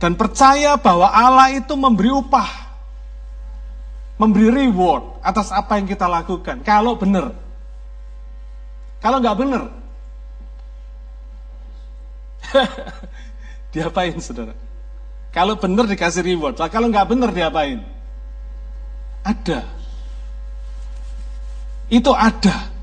[0.01, 2.49] dan percaya bahwa Allah itu memberi upah,
[4.19, 6.65] memberi reward atas apa yang kita lakukan.
[6.65, 7.31] Kalau benar,
[8.99, 9.63] kalau nggak benar,
[13.73, 14.57] diapain saudara?
[15.31, 17.83] Kalau benar dikasih reward, kalau nggak benar diapain?
[19.25, 19.63] Ada.
[21.89, 22.74] Itu ada.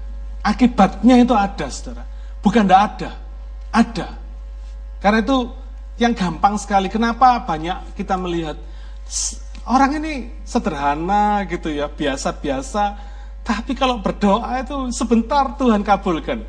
[0.43, 2.03] Akibatnya itu ada, saudara.
[2.43, 3.11] Bukan tidak ada.
[3.71, 4.09] Ada.
[4.99, 5.39] Karena itu
[6.03, 6.91] yang gampang sekali.
[6.91, 8.59] Kenapa banyak kita melihat
[9.71, 16.47] orang ini sederhana gitu ya, biasa-biasa, Tapi kalau berdoa itu sebentar Tuhan kabulkan.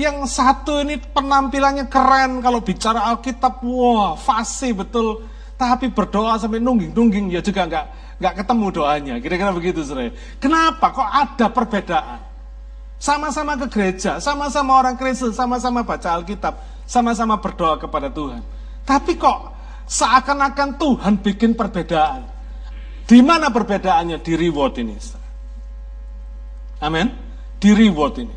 [0.00, 5.28] Yang satu ini penampilannya keren kalau bicara Alkitab, wah fasih betul.
[5.60, 9.14] Tapi berdoa sampai nungging-nungging ya juga nggak nggak ketemu doanya.
[9.20, 10.08] Kira-kira begitu, saudara.
[10.40, 10.88] Kenapa?
[10.88, 12.31] Kok ada perbedaan?
[13.02, 16.54] Sama-sama ke gereja, sama-sama orang Kristen, sama-sama baca Alkitab,
[16.86, 18.46] sama-sama berdoa kepada Tuhan.
[18.86, 19.50] Tapi kok
[19.90, 22.22] seakan-akan Tuhan bikin perbedaan.
[23.02, 24.22] Di mana perbedaannya?
[24.22, 24.94] Di reward ini.
[26.78, 27.10] Amin.
[27.58, 28.36] Di reward ini.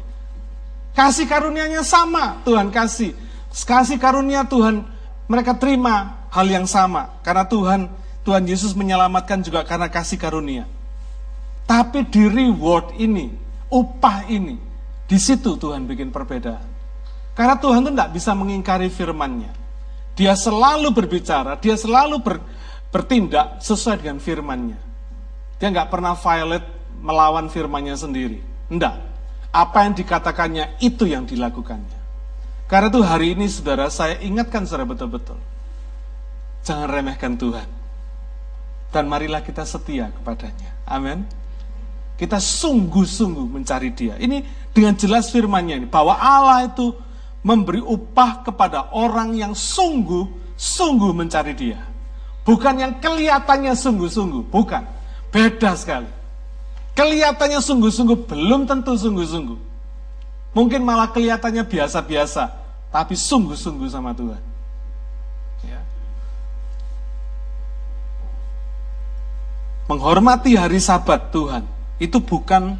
[0.97, 3.13] Kasih karunianya sama Tuhan kasih.
[3.53, 4.81] Kasih karunia Tuhan
[5.29, 7.21] mereka terima hal yang sama.
[7.21, 7.85] Karena Tuhan
[8.25, 10.65] Tuhan Yesus menyelamatkan juga karena kasih karunia.
[11.69, 13.44] Tapi di reward ini,
[13.75, 14.55] upah ini,
[15.03, 16.63] di situ Tuhan bikin perbedaan.
[17.35, 19.51] Karena Tuhan itu tidak bisa mengingkari firman-Nya.
[20.15, 22.39] Dia selalu berbicara, dia selalu ber,
[22.95, 24.79] bertindak sesuai dengan firman-Nya.
[25.59, 26.67] Dia nggak pernah violate
[27.03, 28.39] melawan firman-Nya sendiri.
[28.71, 29.03] Enggak.
[29.51, 31.99] Apa yang dikatakannya itu yang dilakukannya.
[32.65, 35.37] Karena itu hari ini saudara saya ingatkan secara betul-betul.
[36.65, 37.67] Jangan remehkan Tuhan.
[38.89, 40.71] Dan marilah kita setia kepadanya.
[40.87, 41.27] Amin.
[42.15, 44.15] Kita sungguh-sungguh mencari dia.
[44.15, 45.87] Ini dengan jelas firmannya ini.
[45.91, 46.95] Bahwa Allah itu
[47.45, 51.79] memberi upah kepada orang yang sungguh-sungguh mencari dia.
[52.45, 54.85] Bukan yang kelihatannya sungguh-sungguh, bukan.
[55.33, 56.07] Beda sekali.
[56.95, 59.59] Kelihatannya sungguh-sungguh, belum tentu sungguh-sungguh.
[60.55, 62.47] Mungkin malah kelihatannya biasa-biasa,
[62.87, 64.39] tapi sungguh-sungguh sama Tuhan.
[65.67, 65.83] Ya.
[69.91, 72.75] Menghormati hari sabat Tuhan, itu bukan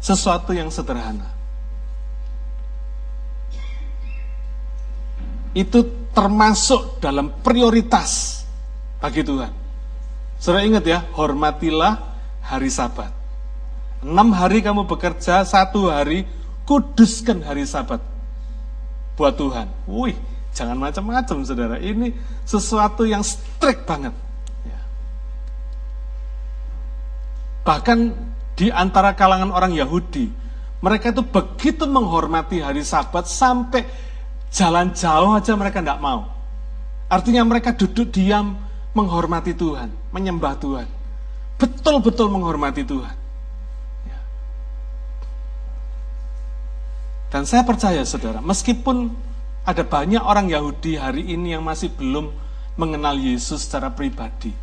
[0.00, 1.34] sesuatu yang sederhana.
[5.54, 8.42] itu termasuk dalam prioritas
[8.98, 9.54] bagi Tuhan.
[10.42, 13.14] Saudara ingat ya, hormatilah hari sabat.
[14.04, 16.28] Enam hari kamu bekerja, satu hari
[16.68, 18.02] kuduskan hari sabat
[19.14, 19.70] buat Tuhan.
[19.88, 20.18] Wih,
[20.52, 21.78] jangan macam-macam saudara.
[21.78, 22.12] Ini
[22.44, 24.12] sesuatu yang strict banget.
[24.66, 24.80] Ya.
[27.64, 27.98] Bahkan
[28.54, 30.30] di antara kalangan orang Yahudi,
[30.80, 33.82] mereka itu begitu menghormati hari sabat sampai
[34.54, 36.30] Jalan jauh aja mereka tidak mau.
[37.10, 38.54] Artinya mereka duduk diam
[38.94, 40.86] menghormati Tuhan, menyembah Tuhan.
[41.58, 43.16] Betul-betul menghormati Tuhan.
[44.06, 44.20] Ya.
[47.34, 49.10] Dan saya percaya saudara, meskipun
[49.66, 52.30] ada banyak orang Yahudi hari ini yang masih belum
[52.78, 54.54] mengenal Yesus secara pribadi.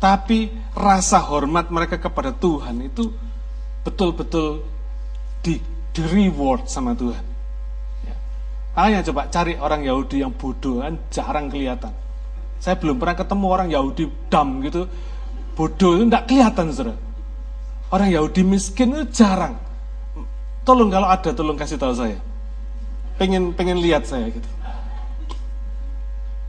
[0.00, 3.12] Tapi rasa hormat mereka kepada Tuhan itu
[3.84, 4.64] betul-betul
[5.44, 5.60] di,
[5.92, 7.30] di reward sama Tuhan.
[8.80, 11.90] Hanya coba cari orang Yahudi yang bodoh kan jarang kelihatan.
[12.62, 14.86] Saya belum pernah ketemu orang Yahudi dam gitu,
[15.58, 16.96] bodoh itu tidak kelihatan saudara.
[17.90, 19.58] Orang Yahudi miskin itu jarang.
[20.62, 22.20] Tolong kalau ada, tolong kasih tahu saya.
[23.18, 24.46] Pengen pengen lihat saya gitu.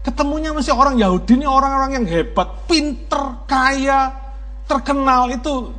[0.01, 4.09] Ketemunya masih orang Yahudi ini orang-orang yang hebat, pinter, kaya,
[4.65, 5.69] terkenal itu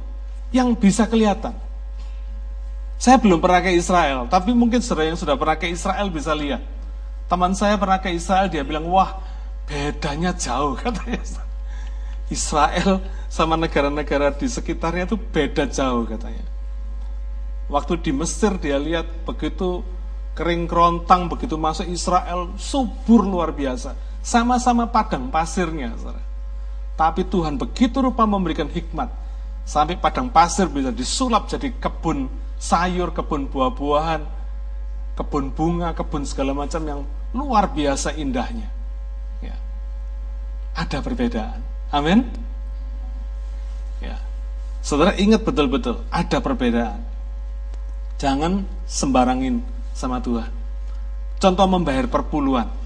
[0.54, 1.58] yang bisa kelihatan.
[3.02, 6.62] Saya belum pernah ke Israel, tapi mungkin saudara yang sudah pernah ke Israel bisa lihat.
[7.26, 9.18] Teman saya pernah ke Israel, dia bilang, wah
[9.66, 11.18] bedanya jauh katanya.
[12.30, 16.46] Israel sama negara-negara di sekitarnya itu beda jauh katanya.
[17.66, 19.82] Waktu di Mesir dia lihat begitu
[20.38, 24.12] kering kerontang, begitu masuk Israel, subur luar biasa.
[24.22, 25.92] Sama-sama padang pasirnya.
[25.98, 26.22] Saudara.
[26.94, 29.11] Tapi Tuhan begitu rupa memberikan hikmat.
[29.66, 32.26] Sampai padang pasir bisa disulap jadi kebun
[32.58, 34.22] sayur, kebun buah-buahan,
[35.18, 37.00] kebun bunga, kebun segala macam yang
[37.35, 38.70] luar biasa indahnya.
[39.42, 39.54] Ya.
[40.78, 41.62] Ada perbedaan.
[41.90, 42.26] Amin.
[44.02, 44.18] Ya.
[44.82, 47.02] Saudara ingat betul-betul ada perbedaan.
[48.18, 49.62] Jangan sembarangin
[49.94, 50.50] sama Tuhan.
[51.42, 52.81] Contoh membayar perpuluhan.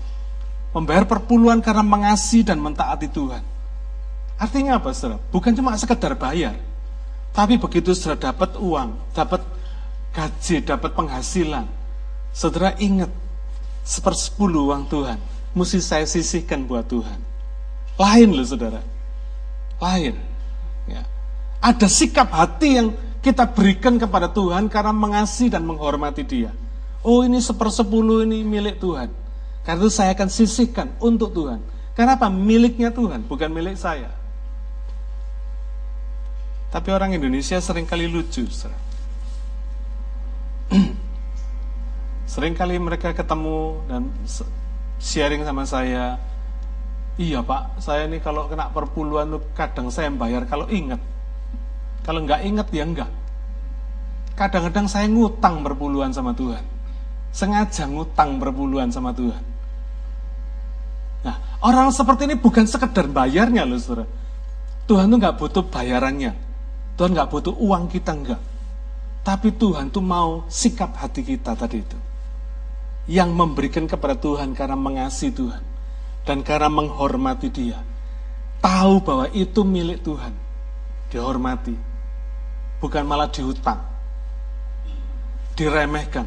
[0.76, 3.40] Membayar perpuluhan karena mengasihi dan mentaati Tuhan.
[4.36, 5.16] Artinya apa, saudara?
[5.32, 6.52] Bukan cuma sekedar bayar.
[7.32, 9.40] Tapi begitu sudah dapat uang, dapat
[10.12, 11.64] gaji, dapat penghasilan.
[12.36, 13.08] Saudara ingat,
[13.88, 15.16] sepersepuluh uang Tuhan,
[15.56, 17.24] mesti saya sisihkan buat Tuhan.
[17.96, 18.84] Lain loh saudara,
[19.80, 20.20] lain.
[20.84, 21.08] Ya.
[21.64, 22.92] Ada sikap hati yang
[23.24, 26.52] kita berikan kepada Tuhan karena mengasihi dan menghormati dia.
[27.00, 29.25] Oh ini sepersepuluh ini milik Tuhan.
[29.66, 31.58] Karena itu saya akan sisihkan untuk Tuhan.
[31.98, 32.30] Karena apa?
[32.30, 34.14] Miliknya Tuhan, bukan milik saya.
[36.70, 38.46] Tapi orang Indonesia sering kali lucu.
[38.46, 38.78] Saudara.
[42.26, 44.10] Sering kali mereka ketemu dan
[44.98, 46.18] sharing sama saya,
[47.16, 50.98] iya pak, saya ini kalau kena perpuluhan kadang saya bayar kalau ingat.
[52.02, 53.10] Kalau nggak ingat ya enggak.
[54.36, 56.60] kadang-kadang saya ngutang berpuluhan sama Tuhan.
[57.32, 59.55] Sengaja ngutang berpuluhan sama Tuhan.
[61.64, 64.04] Orang seperti ini bukan sekedar bayarnya loh saudara.
[64.86, 66.32] Tuhan tuh nggak butuh bayarannya.
[66.96, 68.40] Tuhan nggak butuh uang kita enggak.
[69.26, 71.98] Tapi Tuhan tuh mau sikap hati kita tadi itu.
[73.10, 75.62] Yang memberikan kepada Tuhan karena mengasihi Tuhan.
[76.22, 77.78] Dan karena menghormati dia.
[78.62, 80.34] Tahu bahwa itu milik Tuhan.
[81.10, 81.74] Dihormati.
[82.78, 83.82] Bukan malah dihutang.
[85.58, 86.26] Diremehkan.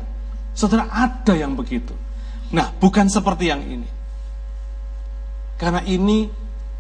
[0.52, 1.96] Saudara ada yang begitu.
[2.52, 3.99] Nah bukan seperti yang ini.
[5.60, 6.32] Karena ini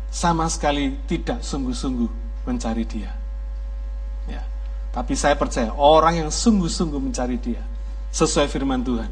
[0.07, 2.09] sama sekali tidak sungguh-sungguh
[2.47, 3.19] mencari dia.
[4.89, 7.61] Tapi saya percaya orang yang sungguh-sungguh mencari dia
[8.09, 9.09] sesuai firman Tuhan,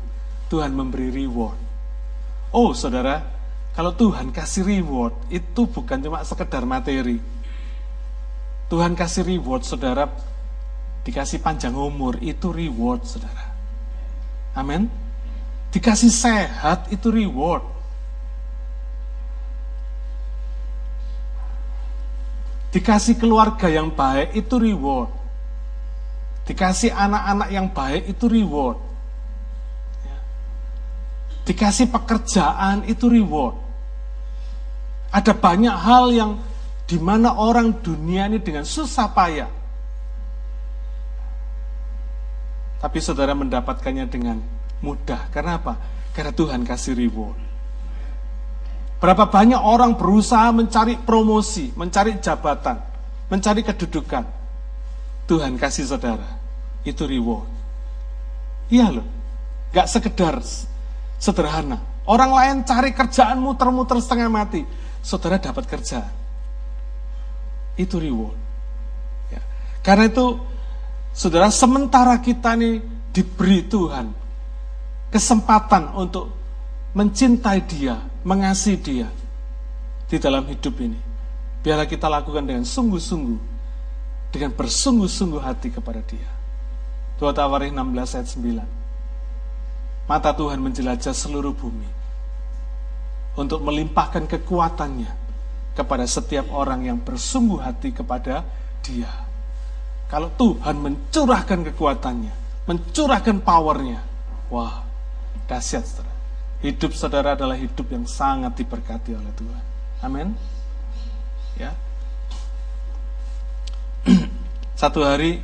[0.50, 1.58] Tuhan memberi reward.
[2.50, 3.22] Oh, saudara,
[3.78, 7.22] kalau Tuhan kasih reward itu bukan cuma sekedar materi.
[8.68, 10.10] Tuhan kasih reward, saudara,
[11.06, 13.54] dikasih panjang umur itu reward, saudara.
[14.58, 14.90] Amin.
[15.70, 17.64] Dikasih sehat itu reward.
[22.68, 25.10] Dikasih keluarga yang baik itu reward.
[26.48, 28.80] Dikasih anak-anak yang baik itu reward.
[30.04, 30.18] Ya.
[31.48, 33.56] Dikasih pekerjaan itu reward.
[35.12, 36.32] Ada banyak hal yang
[36.88, 39.52] di mana orang dunia ini dengan susah payah.
[42.78, 44.44] Tapi saudara mendapatkannya dengan
[44.84, 45.32] mudah.
[45.32, 45.80] Karena apa?
[46.12, 47.47] Karena Tuhan kasih reward.
[48.98, 52.82] Berapa banyak orang berusaha mencari promosi, mencari jabatan,
[53.30, 54.26] mencari kedudukan.
[55.28, 56.40] Tuhan kasih saudara
[56.88, 57.46] itu reward.
[58.72, 59.08] Iya loh,
[59.76, 60.40] gak sekedar
[61.22, 61.78] sederhana.
[62.08, 64.64] Orang lain cari kerjaan muter-muter setengah mati,
[65.04, 66.08] saudara dapat kerja.
[67.76, 68.40] Itu reward.
[69.30, 69.44] Ya.
[69.84, 70.40] Karena itu,
[71.12, 72.80] saudara, sementara kita nih
[73.12, 74.10] diberi Tuhan
[75.12, 76.32] kesempatan untuk
[76.96, 79.08] mencintai Dia, mengasihi Dia
[80.12, 81.00] di dalam hidup ini.
[81.64, 83.40] Biarlah kita lakukan dengan sungguh-sungguh,
[84.36, 86.28] dengan bersungguh-sungguh hati kepada Dia.
[87.18, 90.12] 2 Tawarikh 16 ayat 9.
[90.12, 91.88] Mata Tuhan menjelajah seluruh bumi
[93.36, 95.12] untuk melimpahkan kekuatannya
[95.76, 98.42] kepada setiap orang yang bersungguh hati kepada
[98.82, 99.12] dia.
[100.08, 102.34] Kalau Tuhan mencurahkan kekuatannya,
[102.66, 104.02] mencurahkan powernya,
[104.50, 104.82] wah,
[105.46, 106.17] dahsyat saudara.
[106.58, 109.64] Hidup saudara adalah hidup yang sangat diberkati oleh Tuhan.
[110.02, 110.34] Amin.
[111.54, 111.78] Ya.
[114.82, 115.38] Satu hari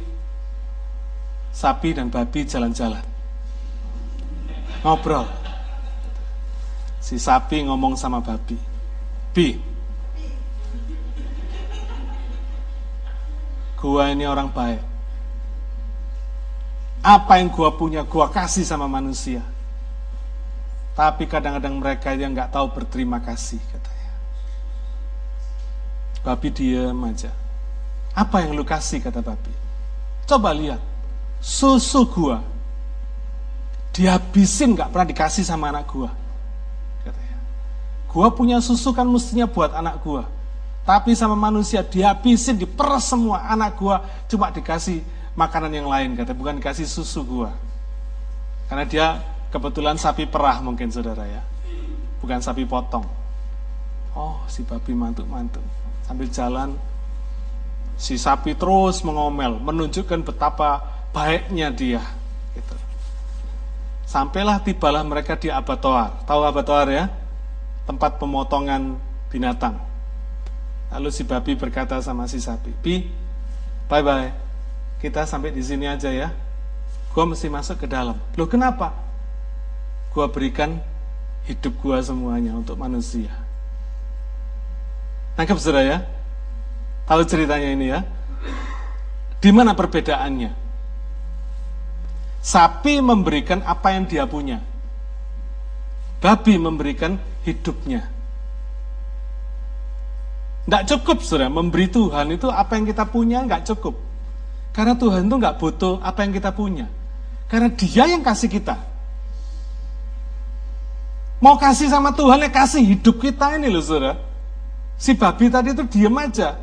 [1.53, 3.05] sapi dan babi jalan-jalan.
[4.81, 5.29] Ngobrol.
[6.97, 8.57] Si sapi ngomong sama babi.
[9.33, 9.57] Bi,
[13.77, 14.81] gua ini orang baik.
[17.05, 19.52] Apa yang gua punya, gua kasih sama manusia.
[20.93, 24.13] Tapi kadang-kadang mereka yang nggak tahu berterima kasih, katanya.
[26.21, 27.33] Babi diam aja.
[28.13, 29.49] Apa yang lu kasih, kata babi.
[30.29, 30.77] Coba lihat.
[31.41, 32.45] Susu gua.
[33.89, 36.13] Dihabisin nggak pernah dikasih sama anak gua.
[37.01, 37.37] Katanya.
[38.07, 40.29] Gua punya susu kan mestinya buat anak gua.
[40.85, 44.05] Tapi sama manusia dihabisin diperes semua anak gua.
[44.29, 45.01] Cuma dikasih
[45.33, 46.37] makanan yang lain kata.
[46.37, 47.49] Bukan dikasih susu gua.
[48.69, 51.45] Karena dia kebetulan sapi perah mungkin saudara ya
[52.17, 53.05] bukan sapi potong
[54.17, 55.61] oh si babi mantuk-mantuk
[56.09, 56.73] sambil jalan
[57.93, 62.01] si sapi terus mengomel menunjukkan betapa baiknya dia.
[62.57, 62.75] Gitu.
[64.09, 66.25] Sampailah tibalah mereka di abatoar.
[66.25, 67.05] Tahu abatoar ya?
[67.85, 68.97] Tempat pemotongan
[69.29, 69.77] binatang.
[70.93, 73.09] Lalu si babi berkata sama si sapi, Bi,
[73.89, 74.29] bye bye.
[75.01, 76.29] Kita sampai di sini aja ya.
[77.13, 78.17] Gua mesti masuk ke dalam.
[78.37, 78.93] Loh kenapa?
[80.13, 80.77] Gua berikan
[81.49, 83.33] hidup gua semuanya untuk manusia.
[85.33, 85.97] Nangkep saudara ya?
[87.09, 87.99] Tahu ceritanya ini ya?
[89.41, 90.53] Di mana perbedaannya?
[92.43, 94.61] Sapi memberikan apa yang dia punya.
[96.23, 98.07] Babi memberikan hidupnya.
[100.63, 101.51] Tidak cukup, saudara.
[101.51, 103.99] Memberi Tuhan itu apa yang kita punya nggak cukup.
[104.71, 106.87] Karena Tuhan itu nggak butuh apa yang kita punya.
[107.51, 108.92] Karena Dia yang kasih kita.
[111.43, 114.15] Mau kasih sama Tuhan ya kasih hidup kita ini loh, saudara.
[114.95, 116.55] Si babi tadi itu diam aja.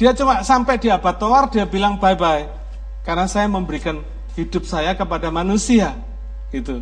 [0.00, 2.48] Dia cuma sampai di abatoar, dia bilang bye-bye.
[3.04, 4.00] Karena saya memberikan
[4.32, 5.92] hidup saya kepada manusia
[6.48, 6.80] gitu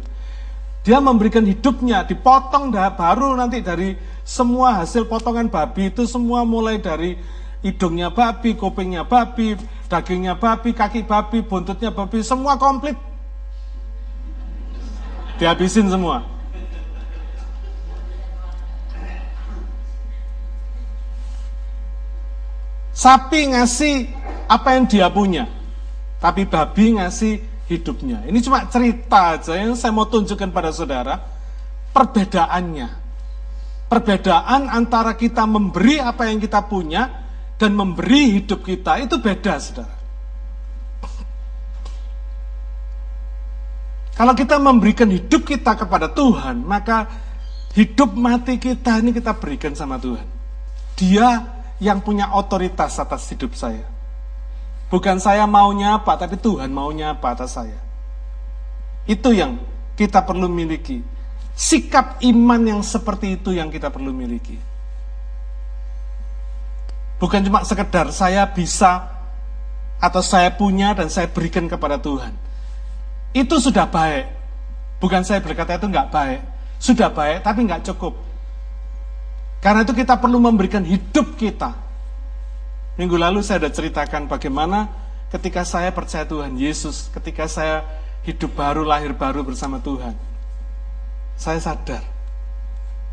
[0.81, 6.81] dia memberikan hidupnya dipotong dah, baru nanti dari semua hasil potongan babi itu semua mulai
[6.81, 7.21] dari
[7.61, 9.61] hidungnya babi, kupingnya babi,
[9.93, 12.97] dagingnya babi, kaki babi, buntutnya babi, semua komplit.
[15.37, 16.25] Dihabisin semua.
[23.01, 24.13] Sapi ngasih
[24.45, 25.49] apa yang dia punya,
[26.21, 28.29] tapi babi ngasih hidupnya.
[28.29, 31.17] Ini cuma cerita aja yang saya mau tunjukkan pada saudara
[31.97, 33.01] perbedaannya.
[33.89, 37.09] Perbedaan antara kita memberi apa yang kita punya
[37.57, 39.97] dan memberi hidup kita itu beda, saudara.
[44.13, 47.09] Kalau kita memberikan hidup kita kepada Tuhan, maka
[47.73, 50.29] hidup mati kita ini kita berikan sama Tuhan.
[51.01, 53.89] Dia yang punya otoritas atas hidup saya.
[54.93, 57.79] Bukan saya maunya apa, tapi Tuhan maunya apa atas saya.
[59.09, 59.57] Itu yang
[59.97, 61.01] kita perlu miliki.
[61.57, 64.61] Sikap iman yang seperti itu yang kita perlu miliki.
[67.21, 69.13] Bukan cuma sekedar saya bisa
[70.01, 72.33] atau saya punya dan saya berikan kepada Tuhan.
[73.37, 74.25] Itu sudah baik.
[75.01, 76.41] Bukan saya berkata itu nggak baik.
[76.81, 78.30] Sudah baik tapi nggak cukup.
[79.61, 81.77] Karena itu kita perlu memberikan hidup kita.
[82.97, 84.89] Minggu lalu saya sudah ceritakan bagaimana
[85.29, 87.85] ketika saya percaya Tuhan Yesus, ketika saya
[88.25, 90.31] hidup baru, lahir baru bersama Tuhan
[91.41, 92.05] saya sadar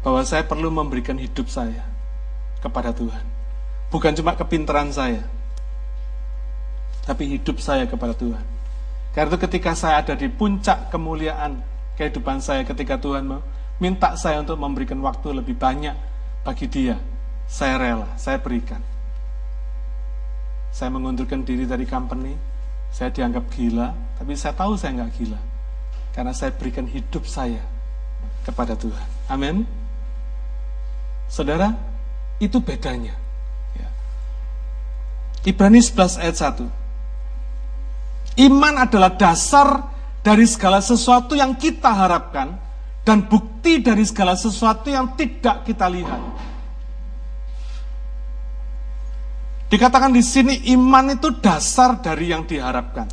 [0.03, 1.87] bahwa saya perlu memberikan hidup saya
[2.59, 3.23] kepada Tuhan.
[3.87, 5.23] Bukan cuma kepintaran saya,
[7.07, 8.43] tapi hidup saya kepada Tuhan.
[9.15, 11.63] Karena itu ketika saya ada di puncak kemuliaan
[11.95, 13.39] kehidupan saya ketika Tuhan
[13.79, 15.95] minta saya untuk memberikan waktu lebih banyak
[16.47, 16.95] bagi dia,
[17.43, 18.79] saya rela, saya berikan.
[20.71, 22.31] Saya mengundurkan diri dari company,
[22.87, 25.35] saya dianggap gila, tapi saya tahu saya nggak gila.
[26.15, 27.59] Karena saya berikan hidup saya
[28.47, 29.27] kepada Tuhan.
[29.27, 29.67] Amin.
[31.27, 31.75] Saudara,
[32.39, 33.11] itu bedanya.
[33.75, 33.91] Ya.
[35.43, 36.63] Ibrani 11 ayat 1.
[38.39, 39.83] Iman adalah dasar
[40.23, 42.55] dari segala sesuatu yang kita harapkan
[43.07, 46.19] dan bukti dari segala sesuatu yang tidak kita lihat.
[49.71, 53.07] Dikatakan di sini iman itu dasar dari yang diharapkan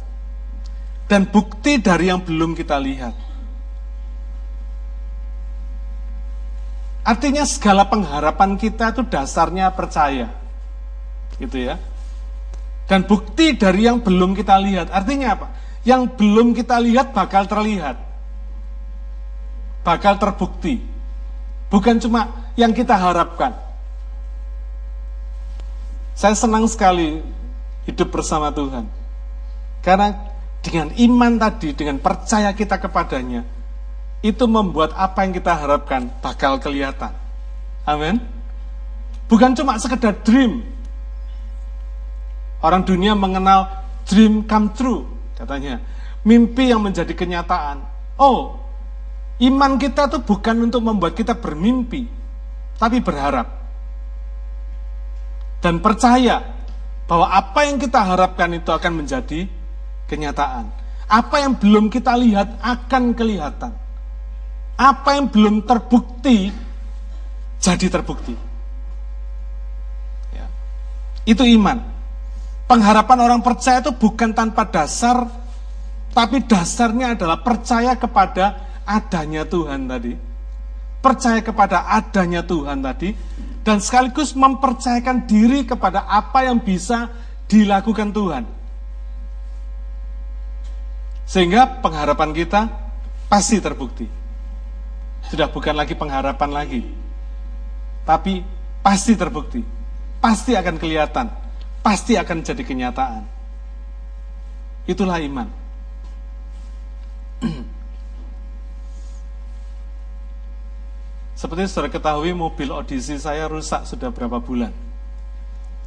[1.07, 3.15] dan bukti dari yang belum kita lihat.
[7.07, 10.27] Artinya segala pengharapan kita itu dasarnya percaya.
[11.39, 11.79] Gitu ya.
[12.91, 14.91] Dan bukti dari yang belum kita lihat.
[14.91, 15.47] Artinya apa?
[15.87, 18.14] Yang belum kita lihat bakal terlihat.
[19.85, 20.81] Bakal terbukti.
[21.69, 23.53] Bukan cuma yang kita harapkan.
[26.15, 27.21] Saya senang sekali
[27.85, 28.87] hidup bersama Tuhan.
[29.85, 30.17] Karena
[30.65, 33.45] dengan iman tadi, dengan percaya kita kepadanya,
[34.25, 37.13] itu membuat apa yang kita harapkan bakal kelihatan.
[37.85, 38.17] Amin.
[39.29, 40.65] Bukan cuma sekedar dream.
[42.65, 45.05] Orang dunia mengenal dream come true,
[45.37, 45.85] katanya.
[46.25, 47.85] Mimpi yang menjadi kenyataan.
[48.17, 48.64] Oh,
[49.43, 52.07] iman kita itu bukan untuk membuat kita bermimpi,
[52.79, 53.49] tapi berharap.
[55.59, 56.45] Dan percaya
[57.09, 59.49] bahwa apa yang kita harapkan itu akan menjadi
[60.07, 60.69] kenyataan.
[61.09, 63.85] Apa yang belum kita lihat akan kelihatan
[64.75, 66.51] apa yang belum terbukti
[67.63, 68.35] jadi terbukti.
[70.35, 70.47] Ya.
[71.25, 71.81] Itu iman.
[72.65, 75.29] Pengharapan orang percaya itu bukan tanpa dasar,
[76.13, 80.13] tapi dasarnya adalah percaya kepada adanya Tuhan tadi.
[81.05, 83.13] Percaya kepada adanya Tuhan tadi,
[83.61, 87.13] dan sekaligus mempercayakan diri kepada apa yang bisa
[87.49, 88.45] dilakukan Tuhan.
[91.25, 92.61] Sehingga pengharapan kita
[93.29, 94.05] pasti terbukti.
[95.29, 96.83] Sudah bukan lagi pengharapan lagi.
[98.05, 98.45] Tapi
[98.85, 99.65] pasti terbukti.
[100.21, 101.33] Pasti akan kelihatan.
[101.81, 103.25] Pasti akan jadi kenyataan.
[104.85, 105.64] Itulah iman.
[111.45, 114.73] Seperti sudah ketahui mobil audisi saya rusak sudah berapa bulan.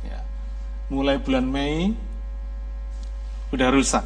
[0.05, 0.21] Ya.
[0.85, 1.97] Mulai bulan Mei
[3.49, 4.05] udah rusak.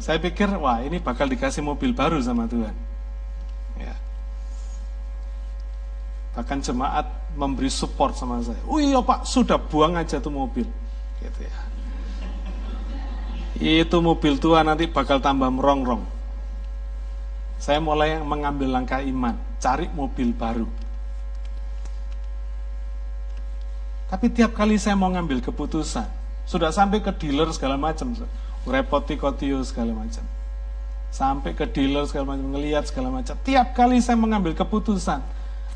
[0.00, 2.72] Saya pikir, wah ini bakal dikasih mobil baru sama Tuhan.
[3.76, 3.92] Ya.
[6.32, 8.56] Bahkan jemaat memberi support sama saya.
[8.64, 10.64] Oh iya Pak, sudah buang aja tuh mobil.
[11.20, 11.56] Gitu ya.
[13.84, 16.16] Itu mobil tua nanti bakal tambah merongrong.
[17.58, 20.66] Saya mulai mengambil langkah iman, cari mobil baru.
[24.08, 26.06] Tapi tiap kali saya mau ngambil keputusan,
[26.48, 28.16] sudah sampai ke dealer segala macam
[28.68, 30.24] repoti kotio segala macam.
[31.08, 33.36] Sampai ke dealer segala macam, ngelihat segala macam.
[33.44, 35.24] Tiap kali saya mengambil keputusan,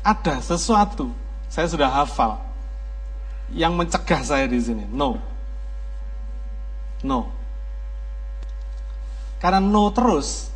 [0.05, 1.09] ada sesuatu,
[1.49, 2.37] saya sudah hafal.
[3.53, 4.81] yang mencegah saya di sini.
[4.89, 5.19] No.
[7.05, 7.29] No.
[9.37, 10.52] Karena no terus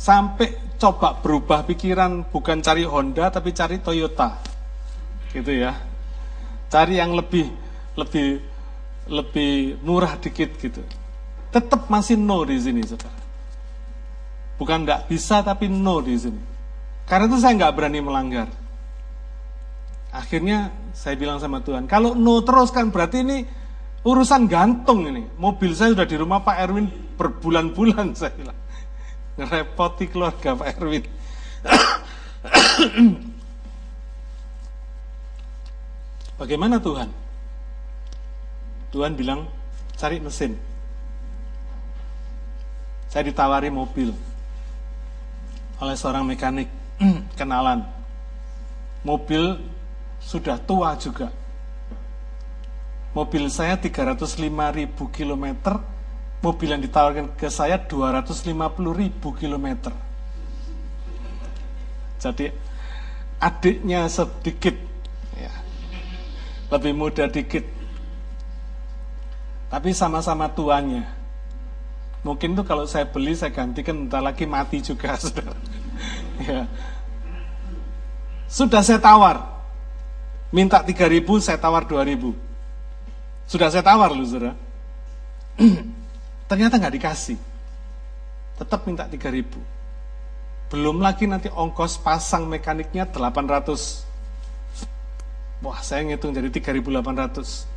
[0.00, 4.40] sampai coba berubah pikiran bukan cari Honda tapi cari Toyota.
[5.28, 5.76] Gitu ya.
[6.72, 7.52] Cari yang lebih
[8.00, 8.40] lebih
[9.12, 10.80] lebih murah dikit gitu.
[11.52, 13.20] Tetap masih no di sini, Saudara.
[14.56, 16.40] Bukan nggak bisa tapi no di sini.
[17.04, 18.48] Karena itu saya nggak berani melanggar.
[20.14, 23.38] Akhirnya saya bilang sama Tuhan, kalau no terus kan berarti ini
[24.06, 25.26] urusan gantung ini.
[25.36, 26.86] Mobil saya sudah di rumah Pak Erwin
[27.18, 28.59] berbulan-bulan saya bilang.
[29.40, 31.04] Ngerepoti keluarga Pak Erwin.
[36.36, 37.08] Bagaimana Tuhan?
[38.92, 39.48] Tuhan bilang,
[39.96, 40.60] cari mesin.
[43.08, 44.12] Saya ditawari mobil
[45.80, 46.68] oleh seorang mekanik
[47.40, 47.88] kenalan.
[49.00, 49.56] Mobil
[50.20, 51.32] sudah tua juga,
[53.16, 54.36] mobil saya 305
[54.76, 55.80] ribu kilometer,
[56.40, 58.52] mobil yang ditawarkan ke saya 250
[58.96, 59.92] ribu kilometer.
[62.20, 62.52] Jadi
[63.40, 64.76] adiknya sedikit,
[65.36, 65.52] ya,
[66.68, 67.64] lebih muda dikit,
[69.72, 71.08] tapi sama-sama tuanya.
[72.20, 75.56] Mungkin tuh kalau saya beli saya gantikan entah lagi mati juga, saudara.
[76.44, 76.68] ya.
[78.44, 79.40] Sudah saya tawar,
[80.52, 82.50] minta 3000 saya tawar 2000
[83.50, 84.54] sudah saya tawar loh saudara.
[86.50, 87.38] Ternyata nggak dikasih.
[88.58, 89.54] Tetap minta 3000
[90.70, 95.62] Belum lagi nanti ongkos pasang mekaniknya 800.
[95.62, 97.70] Wah saya ngitung jadi 3800.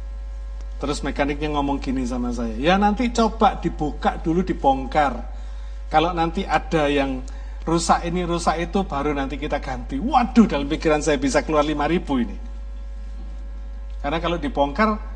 [0.81, 2.53] Terus mekaniknya ngomong gini sama saya.
[2.57, 5.21] Ya nanti coba dibuka dulu dibongkar.
[5.93, 7.21] Kalau nanti ada yang
[7.65, 10.01] rusak ini rusak itu baru nanti kita ganti.
[10.01, 12.37] Waduh dalam pikiran saya bisa keluar 5000 ini.
[14.01, 15.12] Karena kalau dibongkar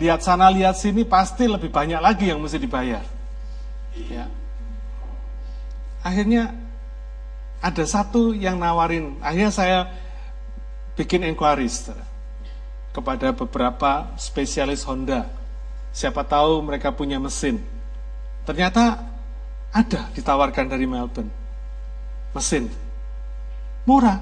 [0.00, 3.04] lihat sana lihat sini pasti lebih banyak lagi yang mesti dibayar.
[4.08, 4.26] Ya.
[6.00, 6.56] Akhirnya
[7.62, 9.78] ada satu yang nawarin, akhirnya saya
[10.98, 11.92] bikin inquiries
[12.90, 15.28] kepada beberapa spesialis Honda.
[15.92, 17.60] Siapa tahu mereka punya mesin.
[18.48, 18.98] Ternyata
[19.72, 21.30] ada ditawarkan dari Melbourne.
[22.32, 22.68] Mesin.
[23.84, 24.20] Murah,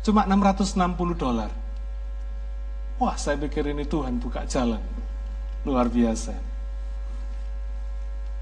[0.00, 0.76] cuma 660
[1.16, 1.50] dolar.
[3.00, 4.99] Wah, saya pikir ini Tuhan buka jalan.
[5.64, 6.32] Luar biasa.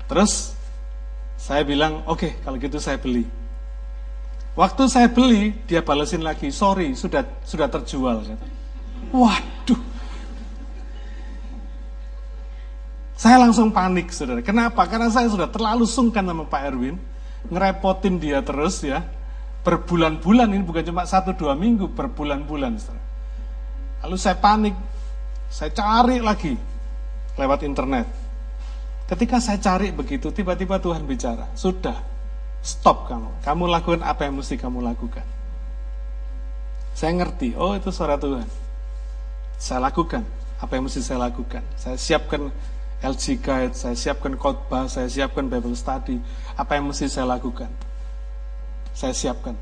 [0.08, 0.56] Terus
[1.38, 3.28] saya bilang, oke okay, kalau gitu saya beli.
[4.58, 8.26] Waktu saya beli, dia balesin lagi, sorry, sudah sudah terjual.
[9.14, 9.80] Waduh.
[13.14, 14.42] Saya langsung panik, saudara.
[14.42, 14.82] Kenapa?
[14.86, 16.98] Karena saya sudah terlalu sungkan sama Pak Erwin.
[17.50, 19.02] Ngerepotin dia terus ya.
[19.62, 22.78] Berbulan-bulan, ini bukan cuma satu dua minggu, berbulan-bulan.
[24.06, 24.74] Lalu saya panik.
[25.50, 26.67] Saya cari lagi
[27.38, 28.04] lewat internet.
[29.08, 31.96] Ketika saya cari begitu, tiba-tiba Tuhan bicara, sudah,
[32.60, 33.40] stop kamu.
[33.40, 35.24] Kamu lakukan apa yang mesti kamu lakukan.
[36.92, 38.44] Saya ngerti, oh itu suara Tuhan.
[39.56, 40.26] Saya lakukan
[40.58, 41.62] apa yang mesti saya lakukan.
[41.78, 42.50] Saya siapkan
[42.98, 46.18] LG Guide, saya siapkan khotbah, saya siapkan Bible Study.
[46.58, 47.70] Apa yang mesti saya lakukan?
[48.90, 49.54] Saya siapkan.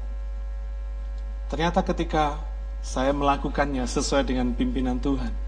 [1.52, 2.40] Ternyata ketika
[2.80, 5.45] saya melakukannya sesuai dengan pimpinan Tuhan,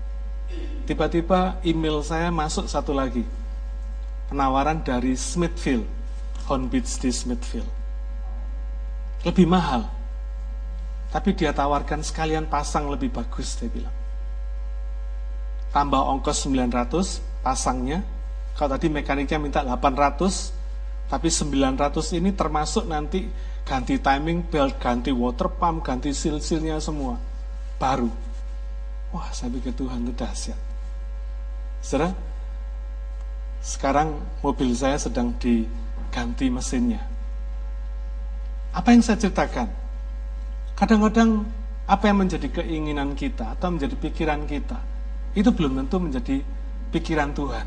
[0.88, 3.24] Tiba-tiba email saya masuk satu lagi.
[4.32, 5.84] Penawaran dari Smithfield,
[6.72, 7.68] Beach di Smithfield.
[9.24, 9.84] Lebih mahal.
[11.08, 13.92] Tapi dia tawarkan sekalian pasang lebih bagus, dia bilang.
[15.72, 18.04] Tambah ongkos 900, pasangnya.
[18.56, 20.52] Kalau tadi mekaniknya minta 800,
[21.08, 23.28] tapi 900 ini termasuk nanti
[23.64, 27.16] ganti timing belt, ganti water pump, ganti seal-sealnya semua.
[27.80, 28.27] Baru.
[29.08, 30.60] Wah, saya pikir Tuhan itu dahsyat.
[31.80, 32.12] Saudara,
[33.64, 37.00] sekarang mobil saya sedang diganti mesinnya.
[38.76, 39.68] Apa yang saya ceritakan?
[40.76, 41.48] Kadang-kadang
[41.88, 44.78] apa yang menjadi keinginan kita atau menjadi pikiran kita,
[45.32, 46.36] itu belum tentu menjadi
[46.92, 47.66] pikiran Tuhan.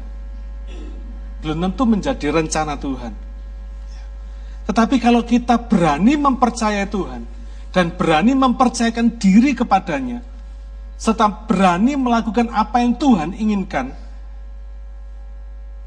[1.42, 3.14] Belum tentu menjadi rencana Tuhan.
[4.70, 7.26] Tetapi kalau kita berani mempercayai Tuhan
[7.74, 10.22] dan berani mempercayakan diri kepadanya,
[11.02, 13.90] serta berani melakukan apa yang Tuhan inginkan,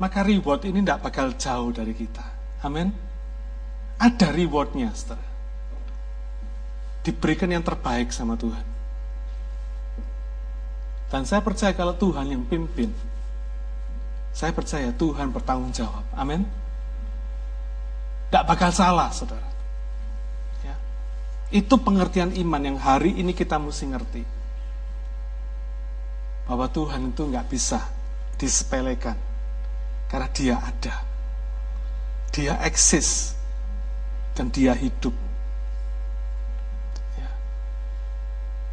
[0.03, 2.27] maka reward ini tidak bakal jauh dari kita.
[2.67, 2.91] Amin.
[3.95, 5.31] Ada rewardnya, setelah
[7.07, 8.67] Diberikan yang terbaik sama Tuhan.
[11.15, 12.91] Dan saya percaya kalau Tuhan yang pimpin,
[14.35, 16.03] saya percaya Tuhan bertanggung jawab.
[16.19, 16.43] Amin.
[18.33, 19.47] Tidak bakal salah, saudara.
[20.67, 20.75] Ya.
[21.55, 24.44] Itu pengertian iman yang hari ini kita mesti ngerti
[26.45, 27.81] bahwa Tuhan itu nggak bisa
[28.37, 29.17] disepelekan
[30.09, 30.95] karena Dia ada,
[32.31, 33.33] Dia eksis
[34.37, 35.15] dan Dia hidup.
[37.17, 37.31] Ya.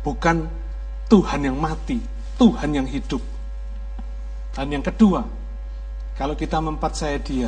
[0.03, 0.51] Bukan
[1.07, 1.97] Tuhan yang mati,
[2.35, 3.23] Tuhan yang hidup.
[4.51, 5.23] Dan yang kedua,
[6.19, 7.47] kalau kita mempercaya Dia,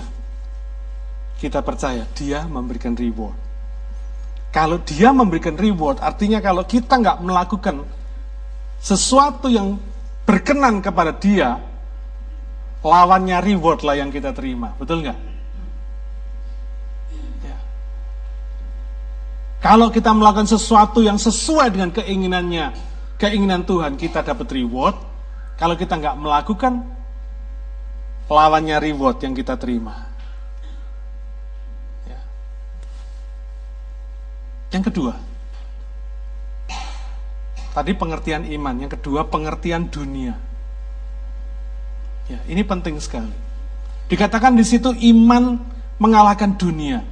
[1.36, 3.36] kita percaya Dia memberikan reward.
[4.54, 7.84] Kalau Dia memberikan reward, artinya kalau kita nggak melakukan
[8.80, 9.76] sesuatu yang
[10.24, 11.60] berkenan kepada Dia,
[12.84, 15.20] lawannya reward lah yang kita terima, betul nggak?
[17.44, 17.58] Ya.
[19.64, 22.76] Kalau kita melakukan sesuatu yang sesuai dengan keinginannya,
[23.20, 24.96] keinginan Tuhan, kita dapat reward.
[25.56, 26.84] Kalau kita nggak melakukan,
[28.28, 30.12] lawannya reward yang kita terima.
[32.08, 32.20] Ya.
[34.76, 35.14] Yang kedua,
[37.74, 40.38] tadi pengertian iman, yang kedua pengertian dunia.
[42.30, 43.34] Ya, ini penting sekali.
[44.08, 45.60] Dikatakan di situ iman
[46.00, 47.04] mengalahkan dunia.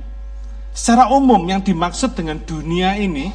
[0.71, 3.27] Secara umum yang dimaksud dengan dunia ini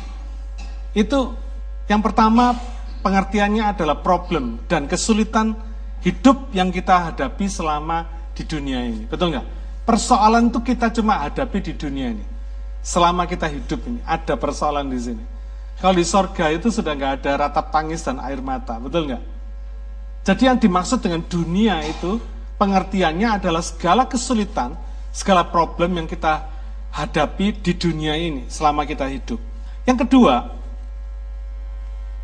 [0.97, 1.37] itu
[1.85, 2.57] yang pertama
[3.05, 5.53] pengertiannya adalah problem dan kesulitan
[6.01, 9.05] hidup yang kita hadapi selama di dunia ini.
[9.05, 9.47] Betul nggak?
[9.85, 12.25] Persoalan itu kita cuma hadapi di dunia ini.
[12.81, 15.36] Selama kita hidup ini, ada persoalan di sini.
[15.77, 19.23] Kalau di sorga itu sudah nggak ada ratap tangis dan air mata, betul nggak?
[20.25, 22.19] Jadi yang dimaksud dengan dunia itu,
[22.57, 24.75] pengertiannya adalah segala kesulitan,
[25.13, 26.49] segala problem yang kita
[26.91, 29.39] hadapi di dunia ini selama kita hidup.
[29.85, 30.49] Yang kedua,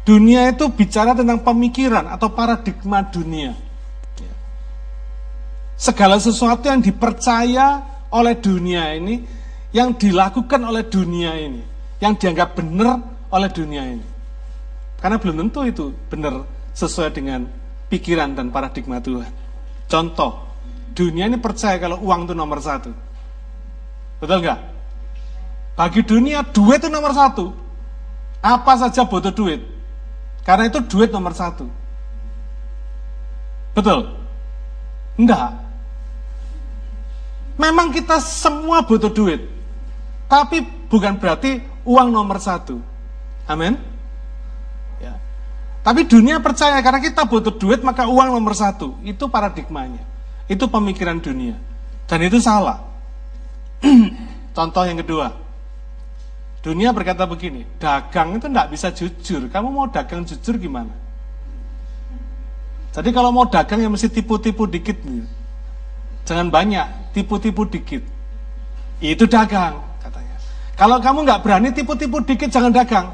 [0.08, 3.52] dunia itu bicara tentang pemikiran atau paradigma dunia
[5.82, 7.82] segala sesuatu yang dipercaya
[8.14, 9.26] oleh dunia ini,
[9.74, 11.58] yang dilakukan oleh dunia ini,
[11.98, 13.02] yang dianggap benar
[13.32, 14.04] oleh dunia ini.
[15.00, 16.44] Karena belum tentu itu benar
[16.76, 17.48] sesuai dengan
[17.88, 19.32] pikiran dan paradigma Tuhan.
[19.88, 20.46] Contoh,
[20.94, 22.92] dunia ini percaya kalau uang itu nomor satu.
[24.22, 24.60] Betul nggak?
[25.74, 27.50] Bagi dunia, duit itu nomor satu.
[28.44, 29.64] Apa saja butuh duit.
[30.46, 31.66] Karena itu duit nomor satu.
[33.72, 34.12] Betul?
[35.16, 35.56] Enggak.
[37.56, 39.48] Memang kita semua butuh duit.
[40.28, 42.91] Tapi bukan berarti uang nomor satu.
[43.50, 43.74] Amin.
[45.02, 45.18] Ya.
[45.82, 48.98] Tapi dunia percaya karena kita butuh duit maka uang nomor satu.
[49.02, 50.02] Itu paradigmanya.
[50.46, 51.58] Itu pemikiran dunia.
[52.06, 52.82] Dan itu salah.
[54.56, 55.42] Contoh yang kedua.
[56.62, 59.50] Dunia berkata begini, dagang itu tidak bisa jujur.
[59.50, 60.94] Kamu mau dagang jujur gimana?
[62.94, 65.02] Jadi kalau mau dagang ya mesti tipu-tipu dikit.
[65.02, 65.26] Nih.
[66.22, 68.06] Jangan banyak, tipu-tipu dikit.
[69.02, 70.38] Itu dagang, katanya.
[70.78, 73.10] Kalau kamu nggak berani tipu-tipu dikit, jangan dagang.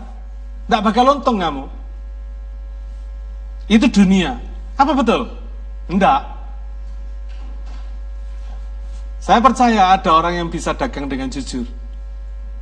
[0.68, 1.64] Nggak bakal untung kamu.
[3.68, 4.36] Itu dunia.
[4.76, 5.32] Apa betul?
[5.88, 6.24] Enggak.
[9.18, 11.64] Saya percaya ada orang yang bisa dagang dengan jujur.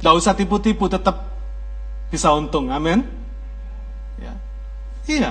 [0.03, 1.31] Nggak usah tipu-tipu, tetap
[2.11, 2.71] bisa untung.
[2.71, 3.07] Amin.
[4.19, 4.35] Ya.
[5.07, 5.31] Iya.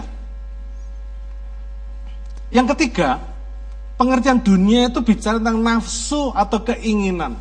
[2.51, 3.19] Yang ketiga,
[3.95, 7.39] Pengertian dunia itu bicara tentang nafsu atau keinginan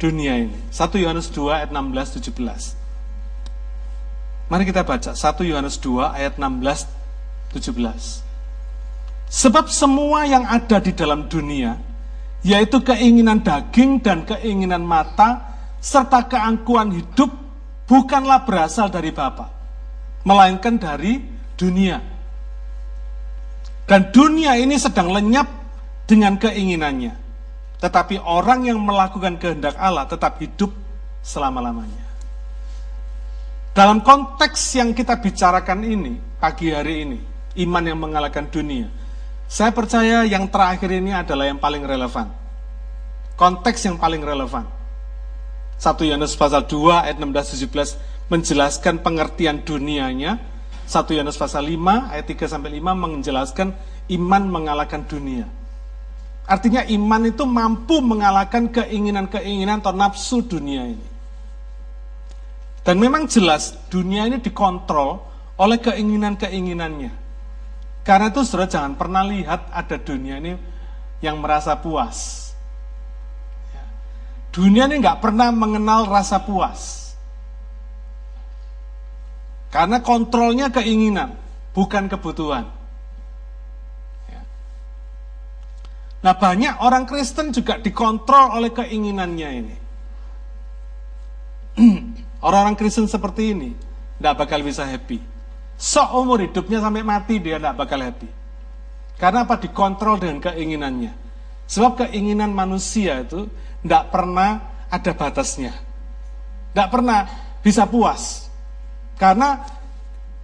[0.00, 0.56] dunia ini.
[0.72, 2.81] 1 Yohanes 2 ayat 16 17.
[4.52, 6.84] Mari kita baca 1 Yohanes 2 ayat 16
[7.56, 9.32] 17.
[9.32, 11.80] Sebab semua yang ada di dalam dunia
[12.44, 17.32] yaitu keinginan daging dan keinginan mata serta keangkuhan hidup
[17.88, 19.48] bukanlah berasal dari Bapa
[20.28, 21.16] melainkan dari
[21.56, 21.96] dunia.
[23.88, 25.48] Dan dunia ini sedang lenyap
[26.04, 27.16] dengan keinginannya.
[27.80, 30.76] Tetapi orang yang melakukan kehendak Allah tetap hidup
[31.24, 32.01] selama-lamanya.
[33.72, 37.18] Dalam konteks yang kita bicarakan ini, pagi hari ini,
[37.64, 38.92] iman yang mengalahkan dunia,
[39.48, 42.28] saya percaya yang terakhir ini adalah yang paling relevan.
[43.32, 44.68] Konteks yang paling relevan.
[45.80, 50.36] 1 Yohanes pasal 2 ayat 16-17 menjelaskan pengertian dunianya,
[50.84, 53.72] 1 Yohanes pasal 5 ayat 3 sampai 5 menjelaskan
[54.12, 55.48] iman mengalahkan dunia.
[56.44, 61.11] Artinya iman itu mampu mengalahkan keinginan-keinginan atau nafsu dunia ini.
[62.82, 65.22] Dan memang jelas dunia ini dikontrol
[65.58, 67.12] oleh keinginan-keinginannya.
[68.02, 70.58] Karena itu saudara jangan pernah lihat ada dunia ini
[71.22, 72.50] yang merasa puas.
[73.70, 73.86] Ya.
[74.50, 77.14] Dunia ini nggak pernah mengenal rasa puas.
[79.70, 81.38] Karena kontrolnya keinginan,
[81.70, 82.66] bukan kebutuhan.
[84.26, 84.42] Ya.
[86.26, 89.76] Nah banyak orang Kristen juga dikontrol oleh keinginannya ini.
[92.42, 93.70] Orang-orang Kristen seperti ini
[94.18, 95.30] tidak bakal bisa happy.
[95.82, 98.28] seumur hidupnya sampai mati dia tidak bakal happy.
[99.18, 99.58] Karena apa?
[99.58, 101.12] Dikontrol dengan keinginannya.
[101.70, 103.46] Sebab keinginan manusia itu
[103.82, 105.72] tidak pernah ada batasnya.
[106.74, 107.26] Tidak pernah
[107.62, 108.50] bisa puas.
[109.18, 109.62] Karena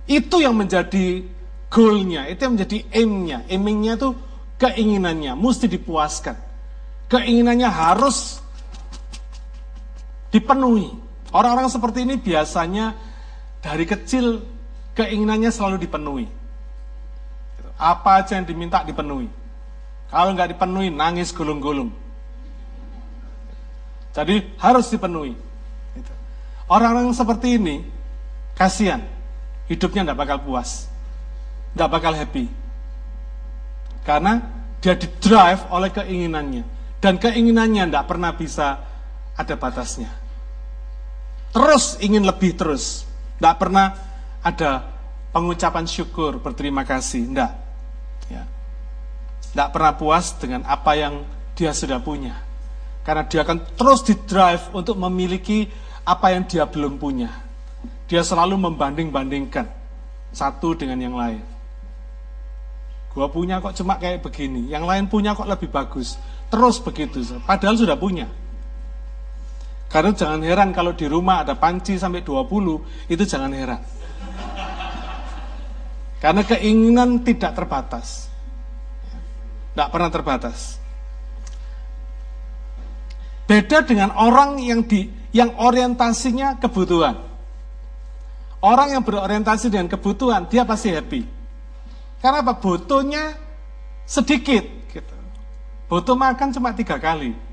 [0.06, 1.26] itu yang menjadi
[1.68, 3.38] goalnya, itu yang menjadi aimnya.
[3.50, 4.10] Aimingnya itu
[4.62, 6.36] keinginannya, mesti dipuaskan.
[7.10, 8.38] Keinginannya harus
[10.30, 11.07] dipenuhi.
[11.28, 12.96] Orang-orang seperti ini biasanya
[13.60, 14.40] dari kecil
[14.96, 16.26] keinginannya selalu dipenuhi.
[17.78, 19.28] Apa aja yang diminta dipenuhi.
[20.08, 21.92] Kalau nggak dipenuhi, nangis gulung-gulung.
[24.16, 25.36] Jadi harus dipenuhi.
[26.68, 27.84] Orang-orang seperti ini,
[28.56, 29.04] kasihan,
[29.68, 30.88] hidupnya nggak bakal puas,
[31.76, 32.48] nggak bakal happy.
[34.02, 34.40] Karena
[34.80, 36.64] dia didrive oleh keinginannya.
[36.98, 38.80] Dan keinginannya nggak pernah bisa
[39.38, 40.10] ada batasnya.
[41.52, 43.08] Terus ingin lebih terus.
[43.40, 43.96] Nggak pernah
[44.44, 44.84] ada
[45.32, 47.24] pengucapan syukur, berterima kasih.
[47.32, 47.52] Nggak.
[48.28, 48.44] Ya.
[49.56, 51.24] Nggak pernah puas dengan apa yang
[51.56, 52.36] dia sudah punya.
[53.02, 55.66] Karena dia akan terus didrive untuk memiliki
[56.04, 57.32] apa yang dia belum punya.
[58.08, 59.68] Dia selalu membanding-bandingkan
[60.32, 61.44] satu dengan yang lain.
[63.12, 66.20] Gua punya kok cuma kayak begini, yang lain punya kok lebih bagus.
[66.52, 68.28] Terus begitu, padahal sudah punya.
[69.88, 73.80] Karena jangan heran kalau di rumah ada panci sampai 20, itu jangan heran.
[76.20, 78.28] Karena keinginan tidak terbatas.
[79.72, 80.76] Tidak pernah terbatas.
[83.48, 87.16] Beda dengan orang yang di yang orientasinya kebutuhan.
[88.60, 91.22] Orang yang berorientasi dengan kebutuhan, dia pasti happy.
[92.18, 92.58] Karena apa?
[92.58, 93.38] Butuhnya
[94.02, 94.66] sedikit.
[94.90, 95.16] Gitu.
[95.86, 97.47] Butuh makan cuma tiga kali.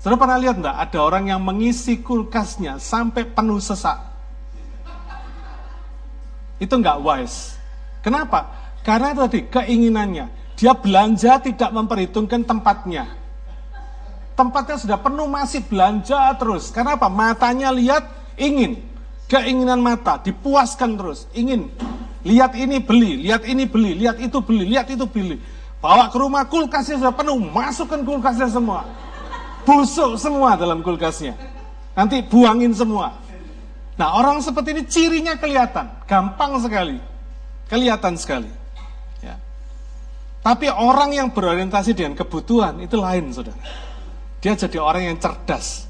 [0.00, 0.76] Saudara pernah lihat enggak?
[0.88, 3.98] Ada orang yang mengisi kulkasnya sampai penuh sesak.
[6.62, 7.58] Itu enggak wise.
[8.00, 8.48] Kenapa?
[8.86, 10.26] Karena tadi keinginannya.
[10.56, 13.12] Dia belanja tidak memperhitungkan tempatnya.
[14.36, 16.72] Tempatnya sudah penuh masih belanja terus.
[16.72, 17.08] Karena apa?
[17.12, 18.08] Matanya lihat
[18.40, 18.80] ingin.
[19.26, 21.26] Keinginan mata dipuaskan terus.
[21.34, 21.68] Ingin.
[22.26, 25.38] Lihat ini beli, lihat ini beli, lihat itu beli, lihat itu beli.
[25.78, 28.82] Bawa ke rumah kulkasnya sudah penuh, masukkan kulkasnya semua.
[29.66, 31.34] Busuk semua dalam kulkasnya.
[31.98, 33.18] Nanti buangin semua.
[33.98, 37.00] Nah orang seperti ini cirinya kelihatan, gampang sekali,
[37.66, 38.52] kelihatan sekali.
[39.24, 39.40] Ya.
[40.44, 43.58] Tapi orang yang berorientasi dengan kebutuhan itu lain, saudara.
[44.44, 45.88] Dia jadi orang yang cerdas,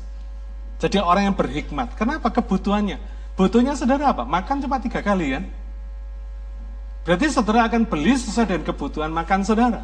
[0.78, 1.98] jadi orang yang berhikmat.
[1.98, 2.96] Kenapa kebutuhannya?
[3.36, 4.24] Butuhnya saudara apa?
[4.24, 5.44] Makan cuma tiga kali kan?
[7.04, 9.82] Berarti saudara akan beli sesuai dengan kebutuhan makan saudara.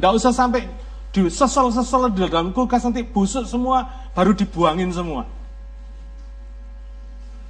[0.00, 0.64] Tidak usah sampai
[1.12, 3.84] di sesol-sesol di dalam kulkas nanti busuk semua,
[4.16, 5.28] baru dibuangin semua.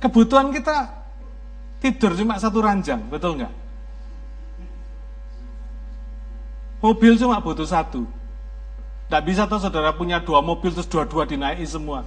[0.03, 0.91] Kebutuhan kita
[1.79, 3.55] tidur cuma satu ranjang, betul nggak?
[6.83, 8.03] Mobil cuma butuh satu.
[9.07, 12.03] Tidak bisa tuh saudara punya dua mobil terus dua-dua dinaiki semua.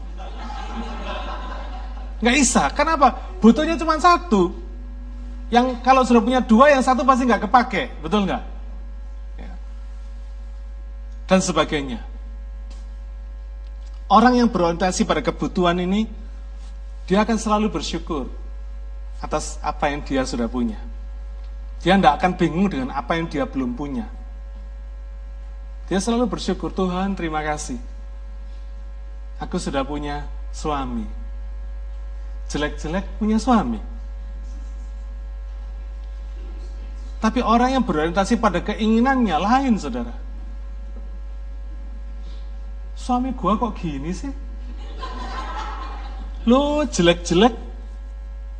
[2.20, 3.16] Nggak bisa, kenapa?
[3.39, 4.51] Butuhnya cuma satu.
[5.47, 8.55] Yang kalau sudah punya dua, yang satu pasti nggak kepake, betul nggak?
[11.26, 12.01] Dan sebagainya.
[14.05, 16.05] Orang yang berorientasi pada kebutuhan ini,
[17.09, 18.30] dia akan selalu bersyukur
[19.17, 20.78] atas apa yang dia sudah punya.
[21.82, 24.05] Dia tidak akan bingung dengan apa yang dia belum punya.
[25.89, 27.78] Dia selalu bersyukur, Tuhan terima kasih.
[29.41, 31.05] Aku sudah punya suami.
[32.45, 33.82] Jelek-jelek punya suami
[37.26, 40.13] Tapi orang yang berorientasi pada keinginannya lain, saudara.
[42.96, 44.32] Suami gua kok gini sih?
[46.48, 47.54] Lo jelek-jelek,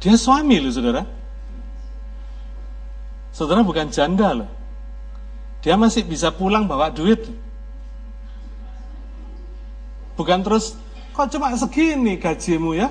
[0.04, 1.06] dia suami lo, saudara.
[3.32, 4.50] Saudara bukan janda loh.
[5.64, 7.26] Dia masih bisa pulang bawa duit.
[10.16, 10.78] Bukan terus,
[11.12, 12.90] kok cuma segini gajimu ya?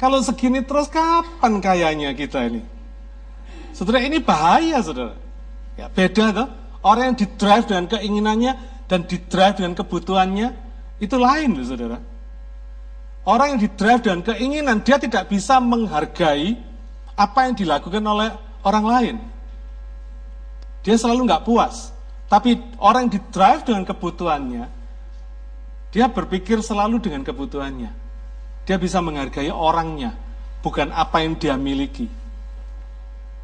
[0.00, 2.62] Kalau segini terus kapan kayanya kita ini?
[3.74, 5.14] Saudara ini bahaya saudara.
[5.74, 6.48] Ya, beda tuh.
[6.84, 8.52] Orang yang didrive dengan keinginannya
[8.94, 10.54] dan didrive dengan kebutuhannya
[11.02, 11.98] itu lain loh saudara.
[13.26, 16.54] Orang yang didrive dengan keinginan dia tidak bisa menghargai
[17.18, 18.30] apa yang dilakukan oleh
[18.62, 19.16] orang lain.
[20.86, 21.90] Dia selalu nggak puas.
[22.30, 24.64] Tapi orang yang didrive dengan kebutuhannya,
[25.90, 27.90] dia berpikir selalu dengan kebutuhannya.
[28.62, 30.14] Dia bisa menghargai orangnya,
[30.62, 32.06] bukan apa yang dia miliki.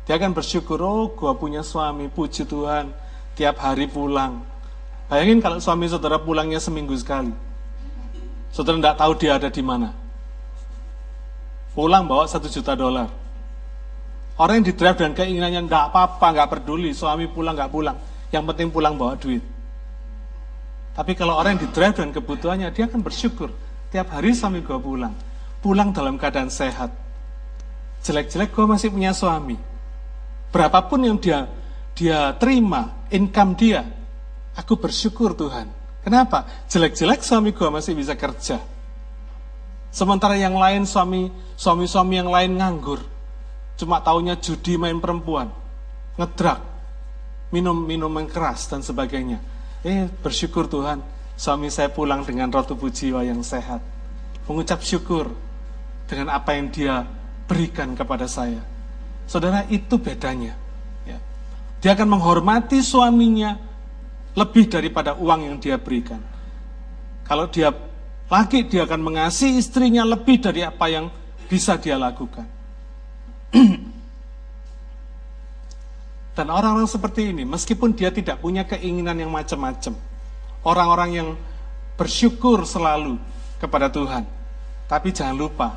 [0.07, 2.95] Dia akan bersyukur, oh gua punya suami, puji Tuhan,
[3.35, 4.50] tiap hari pulang.
[5.11, 7.35] Bayangin kalau suami saudara pulangnya seminggu sekali.
[8.55, 9.91] Saudara tidak tahu dia ada di mana.
[11.71, 13.07] pulang bawa satu juta dolar.
[14.39, 17.97] Orang yang di drive dan keinginannya nggak apa-apa, nggak peduli, suami pulang nggak pulang,
[18.35, 19.43] yang penting pulang bawa duit.
[20.97, 23.55] Tapi kalau orang yang di drive dan kebutuhannya, dia akan bersyukur.
[23.95, 25.15] Tiap hari suami gue pulang,
[25.63, 26.91] pulang dalam keadaan sehat.
[28.03, 29.55] Jelek-jelek gue masih punya suami.
[30.51, 31.47] Berapapun yang dia
[31.95, 33.87] dia terima, income dia,
[34.61, 35.73] aku bersyukur Tuhan.
[36.05, 36.45] Kenapa?
[36.69, 38.61] Jelek-jelek suami gue masih bisa kerja.
[39.91, 43.01] Sementara yang lain suami suami-suami yang lain nganggur.
[43.81, 45.49] Cuma taunya judi main perempuan,
[46.21, 46.61] ngedrak,
[47.49, 49.41] minum minum yang keras dan sebagainya.
[49.81, 51.01] Eh bersyukur Tuhan,
[51.41, 53.81] suami saya pulang dengan roh tubuh jiwa yang sehat.
[54.45, 55.33] Mengucap syukur
[56.05, 57.09] dengan apa yang dia
[57.49, 58.61] berikan kepada saya.
[59.25, 60.55] Saudara itu bedanya.
[61.09, 61.19] Ya.
[61.81, 63.70] Dia akan menghormati suaminya
[64.35, 66.23] lebih daripada uang yang dia berikan.
[67.27, 67.71] Kalau dia
[68.31, 71.11] laki dia akan mengasihi istrinya lebih dari apa yang
[71.51, 72.47] bisa dia lakukan.
[76.39, 79.99] Dan orang-orang seperti ini, meskipun dia tidak punya keinginan yang macam-macam,
[80.63, 81.29] orang-orang yang
[81.99, 83.19] bersyukur selalu
[83.59, 84.25] kepada Tuhan,
[84.87, 85.77] tapi jangan lupa,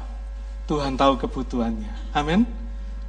[0.69, 2.15] Tuhan tahu kebutuhannya.
[2.15, 2.45] Amin.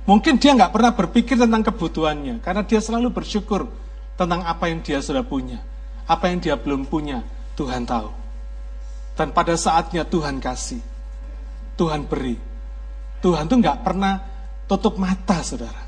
[0.08, 3.68] Mungkin dia nggak pernah berpikir tentang kebutuhannya, karena dia selalu bersyukur
[4.14, 5.58] tentang apa yang dia sudah punya.
[6.04, 7.24] Apa yang dia belum punya,
[7.56, 8.12] Tuhan tahu.
[9.14, 10.82] Dan pada saatnya Tuhan kasih.
[11.74, 12.36] Tuhan beri.
[13.24, 14.20] Tuhan tuh nggak pernah
[14.68, 15.82] tutup mata, saudara.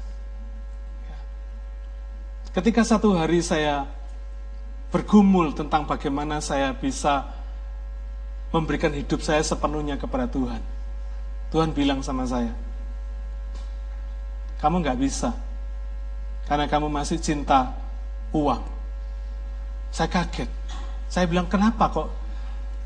[2.56, 3.84] Ketika satu hari saya
[4.88, 7.28] bergumul tentang bagaimana saya bisa
[8.48, 10.64] memberikan hidup saya sepenuhnya kepada Tuhan.
[11.52, 12.50] Tuhan bilang sama saya,
[14.58, 15.36] kamu nggak bisa,
[16.48, 17.76] karena kamu masih cinta
[18.34, 18.62] uang.
[19.94, 20.50] Saya kaget.
[21.06, 22.08] Saya bilang, kenapa kok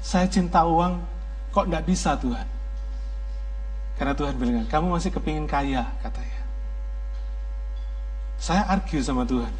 [0.00, 1.00] saya cinta uang,
[1.52, 2.46] kok tidak bisa Tuhan?
[3.96, 6.40] Karena Tuhan bilang, kamu masih kepingin kaya, katanya.
[8.40, 9.52] Saya argue sama Tuhan.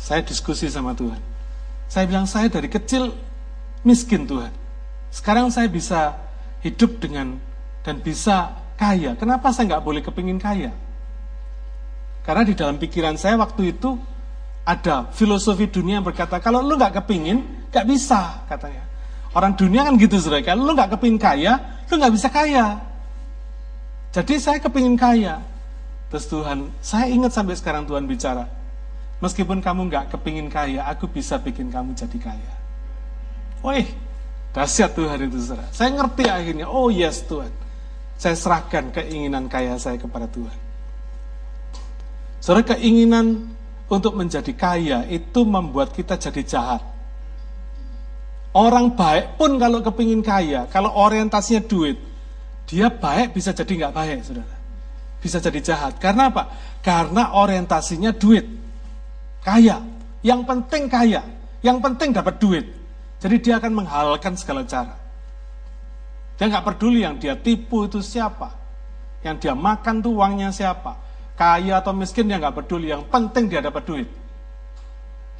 [0.00, 1.20] Saya diskusi sama Tuhan.
[1.92, 3.12] Saya bilang, saya dari kecil
[3.84, 4.48] miskin Tuhan.
[5.12, 6.16] Sekarang saya bisa
[6.64, 7.36] hidup dengan
[7.84, 9.12] dan bisa kaya.
[9.18, 10.72] Kenapa saya nggak boleh kepingin kaya?
[12.22, 13.98] Karena di dalam pikiran saya waktu itu
[14.62, 18.86] ada filosofi dunia yang berkata, kalau lu nggak kepingin, nggak bisa, katanya.
[19.34, 21.52] Orang dunia kan gitu saudara, kalau lu nggak kepingin kaya,
[21.90, 22.78] lu nggak bisa kaya.
[24.12, 25.42] Jadi saya kepingin kaya.
[26.12, 28.44] Terus Tuhan, saya ingat sampai sekarang Tuhan bicara,
[29.24, 32.54] meskipun kamu nggak kepingin kaya, aku bisa bikin kamu jadi kaya.
[33.64, 33.88] Wih,
[34.52, 35.66] dahsyat Tuhan itu saudara.
[35.72, 37.50] Saya ngerti akhirnya, oh yes Tuhan.
[38.20, 40.58] Saya serahkan keinginan kaya saya kepada Tuhan.
[42.38, 43.51] Saudara, keinginan
[43.92, 46.82] untuk menjadi kaya itu membuat kita jadi jahat.
[48.56, 52.00] Orang baik pun kalau kepingin kaya, kalau orientasinya duit,
[52.64, 54.56] dia baik bisa jadi nggak baik, saudara.
[55.22, 56.00] Bisa jadi jahat.
[56.02, 56.50] Karena apa?
[56.82, 58.42] Karena orientasinya duit.
[59.44, 59.78] Kaya.
[60.24, 61.22] Yang penting kaya.
[61.62, 62.66] Yang penting dapat duit.
[63.22, 64.98] Jadi dia akan menghalalkan segala cara.
[66.34, 68.50] Dia nggak peduli yang dia tipu itu siapa.
[69.22, 70.98] Yang dia makan tuh uangnya siapa.
[71.42, 72.94] Kaya atau miskin dia nggak peduli.
[72.94, 74.06] Yang penting dia dapat duit.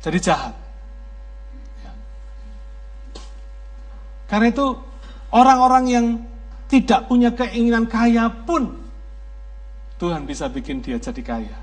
[0.02, 0.50] Jadi jahat.
[4.26, 4.66] Karena itu
[5.30, 6.06] orang-orang yang
[6.66, 8.80] tidak punya keinginan kaya pun
[10.02, 11.58] Tuhan bisa bikin dia jadi kaya.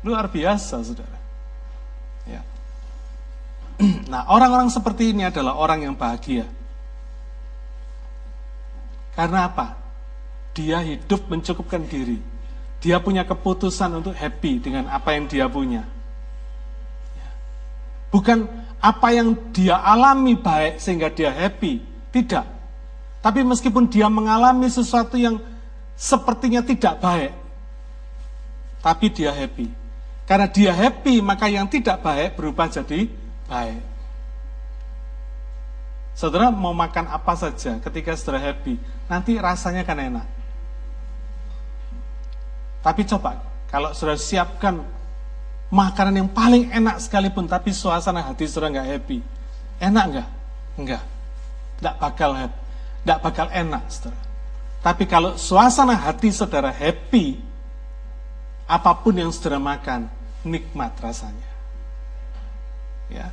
[0.00, 1.18] Luar biasa, saudara.
[2.24, 2.40] Ya.
[4.08, 6.48] Nah, orang-orang seperti ini adalah orang yang bahagia.
[9.12, 9.76] Karena apa?
[10.56, 12.37] Dia hidup mencukupkan diri.
[12.78, 15.82] Dia punya keputusan untuk happy dengan apa yang dia punya.
[17.18, 17.28] Ya.
[18.14, 18.46] Bukan
[18.78, 21.82] apa yang dia alami baik sehingga dia happy.
[22.14, 22.46] Tidak.
[23.18, 25.42] Tapi meskipun dia mengalami sesuatu yang
[25.98, 27.34] sepertinya tidak baik,
[28.78, 29.66] tapi dia happy.
[30.22, 33.10] Karena dia happy, maka yang tidak baik berubah jadi
[33.50, 33.82] baik.
[36.14, 38.78] Saudara mau makan apa saja ketika saudara happy,
[39.10, 40.26] nanti rasanya kan enak.
[42.82, 44.80] Tapi coba, kalau sudah siapkan
[45.68, 49.18] makanan yang paling enak sekalipun tapi suasana hati saudara nggak happy.
[49.78, 50.28] Enak nggak?
[50.80, 51.02] Enggak.
[51.78, 52.58] Nggak bakal happy.
[53.04, 54.20] Nggak bakal enak saudara.
[54.78, 57.36] Tapi kalau suasana hati saudara happy,
[58.68, 60.06] apa pun yang saudara makan,
[60.46, 61.50] nikmat rasanya.
[63.10, 63.32] Ya.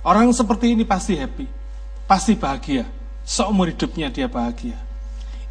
[0.00, 1.46] Orang seperti ini pasti happy,
[2.08, 2.88] pasti bahagia.
[3.20, 4.80] Seumur hidupnya dia bahagia.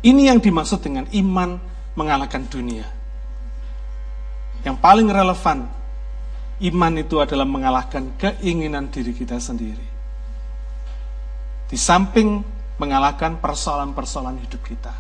[0.02, 1.62] Ini yang dimaksud dengan iman
[1.94, 2.99] mengalahkan dunia.
[4.64, 5.80] Yang paling relevan
[6.60, 9.88] Iman itu adalah mengalahkan keinginan diri kita sendiri.
[11.72, 12.44] Di samping
[12.76, 14.92] mengalahkan persoalan-persoalan hidup kita.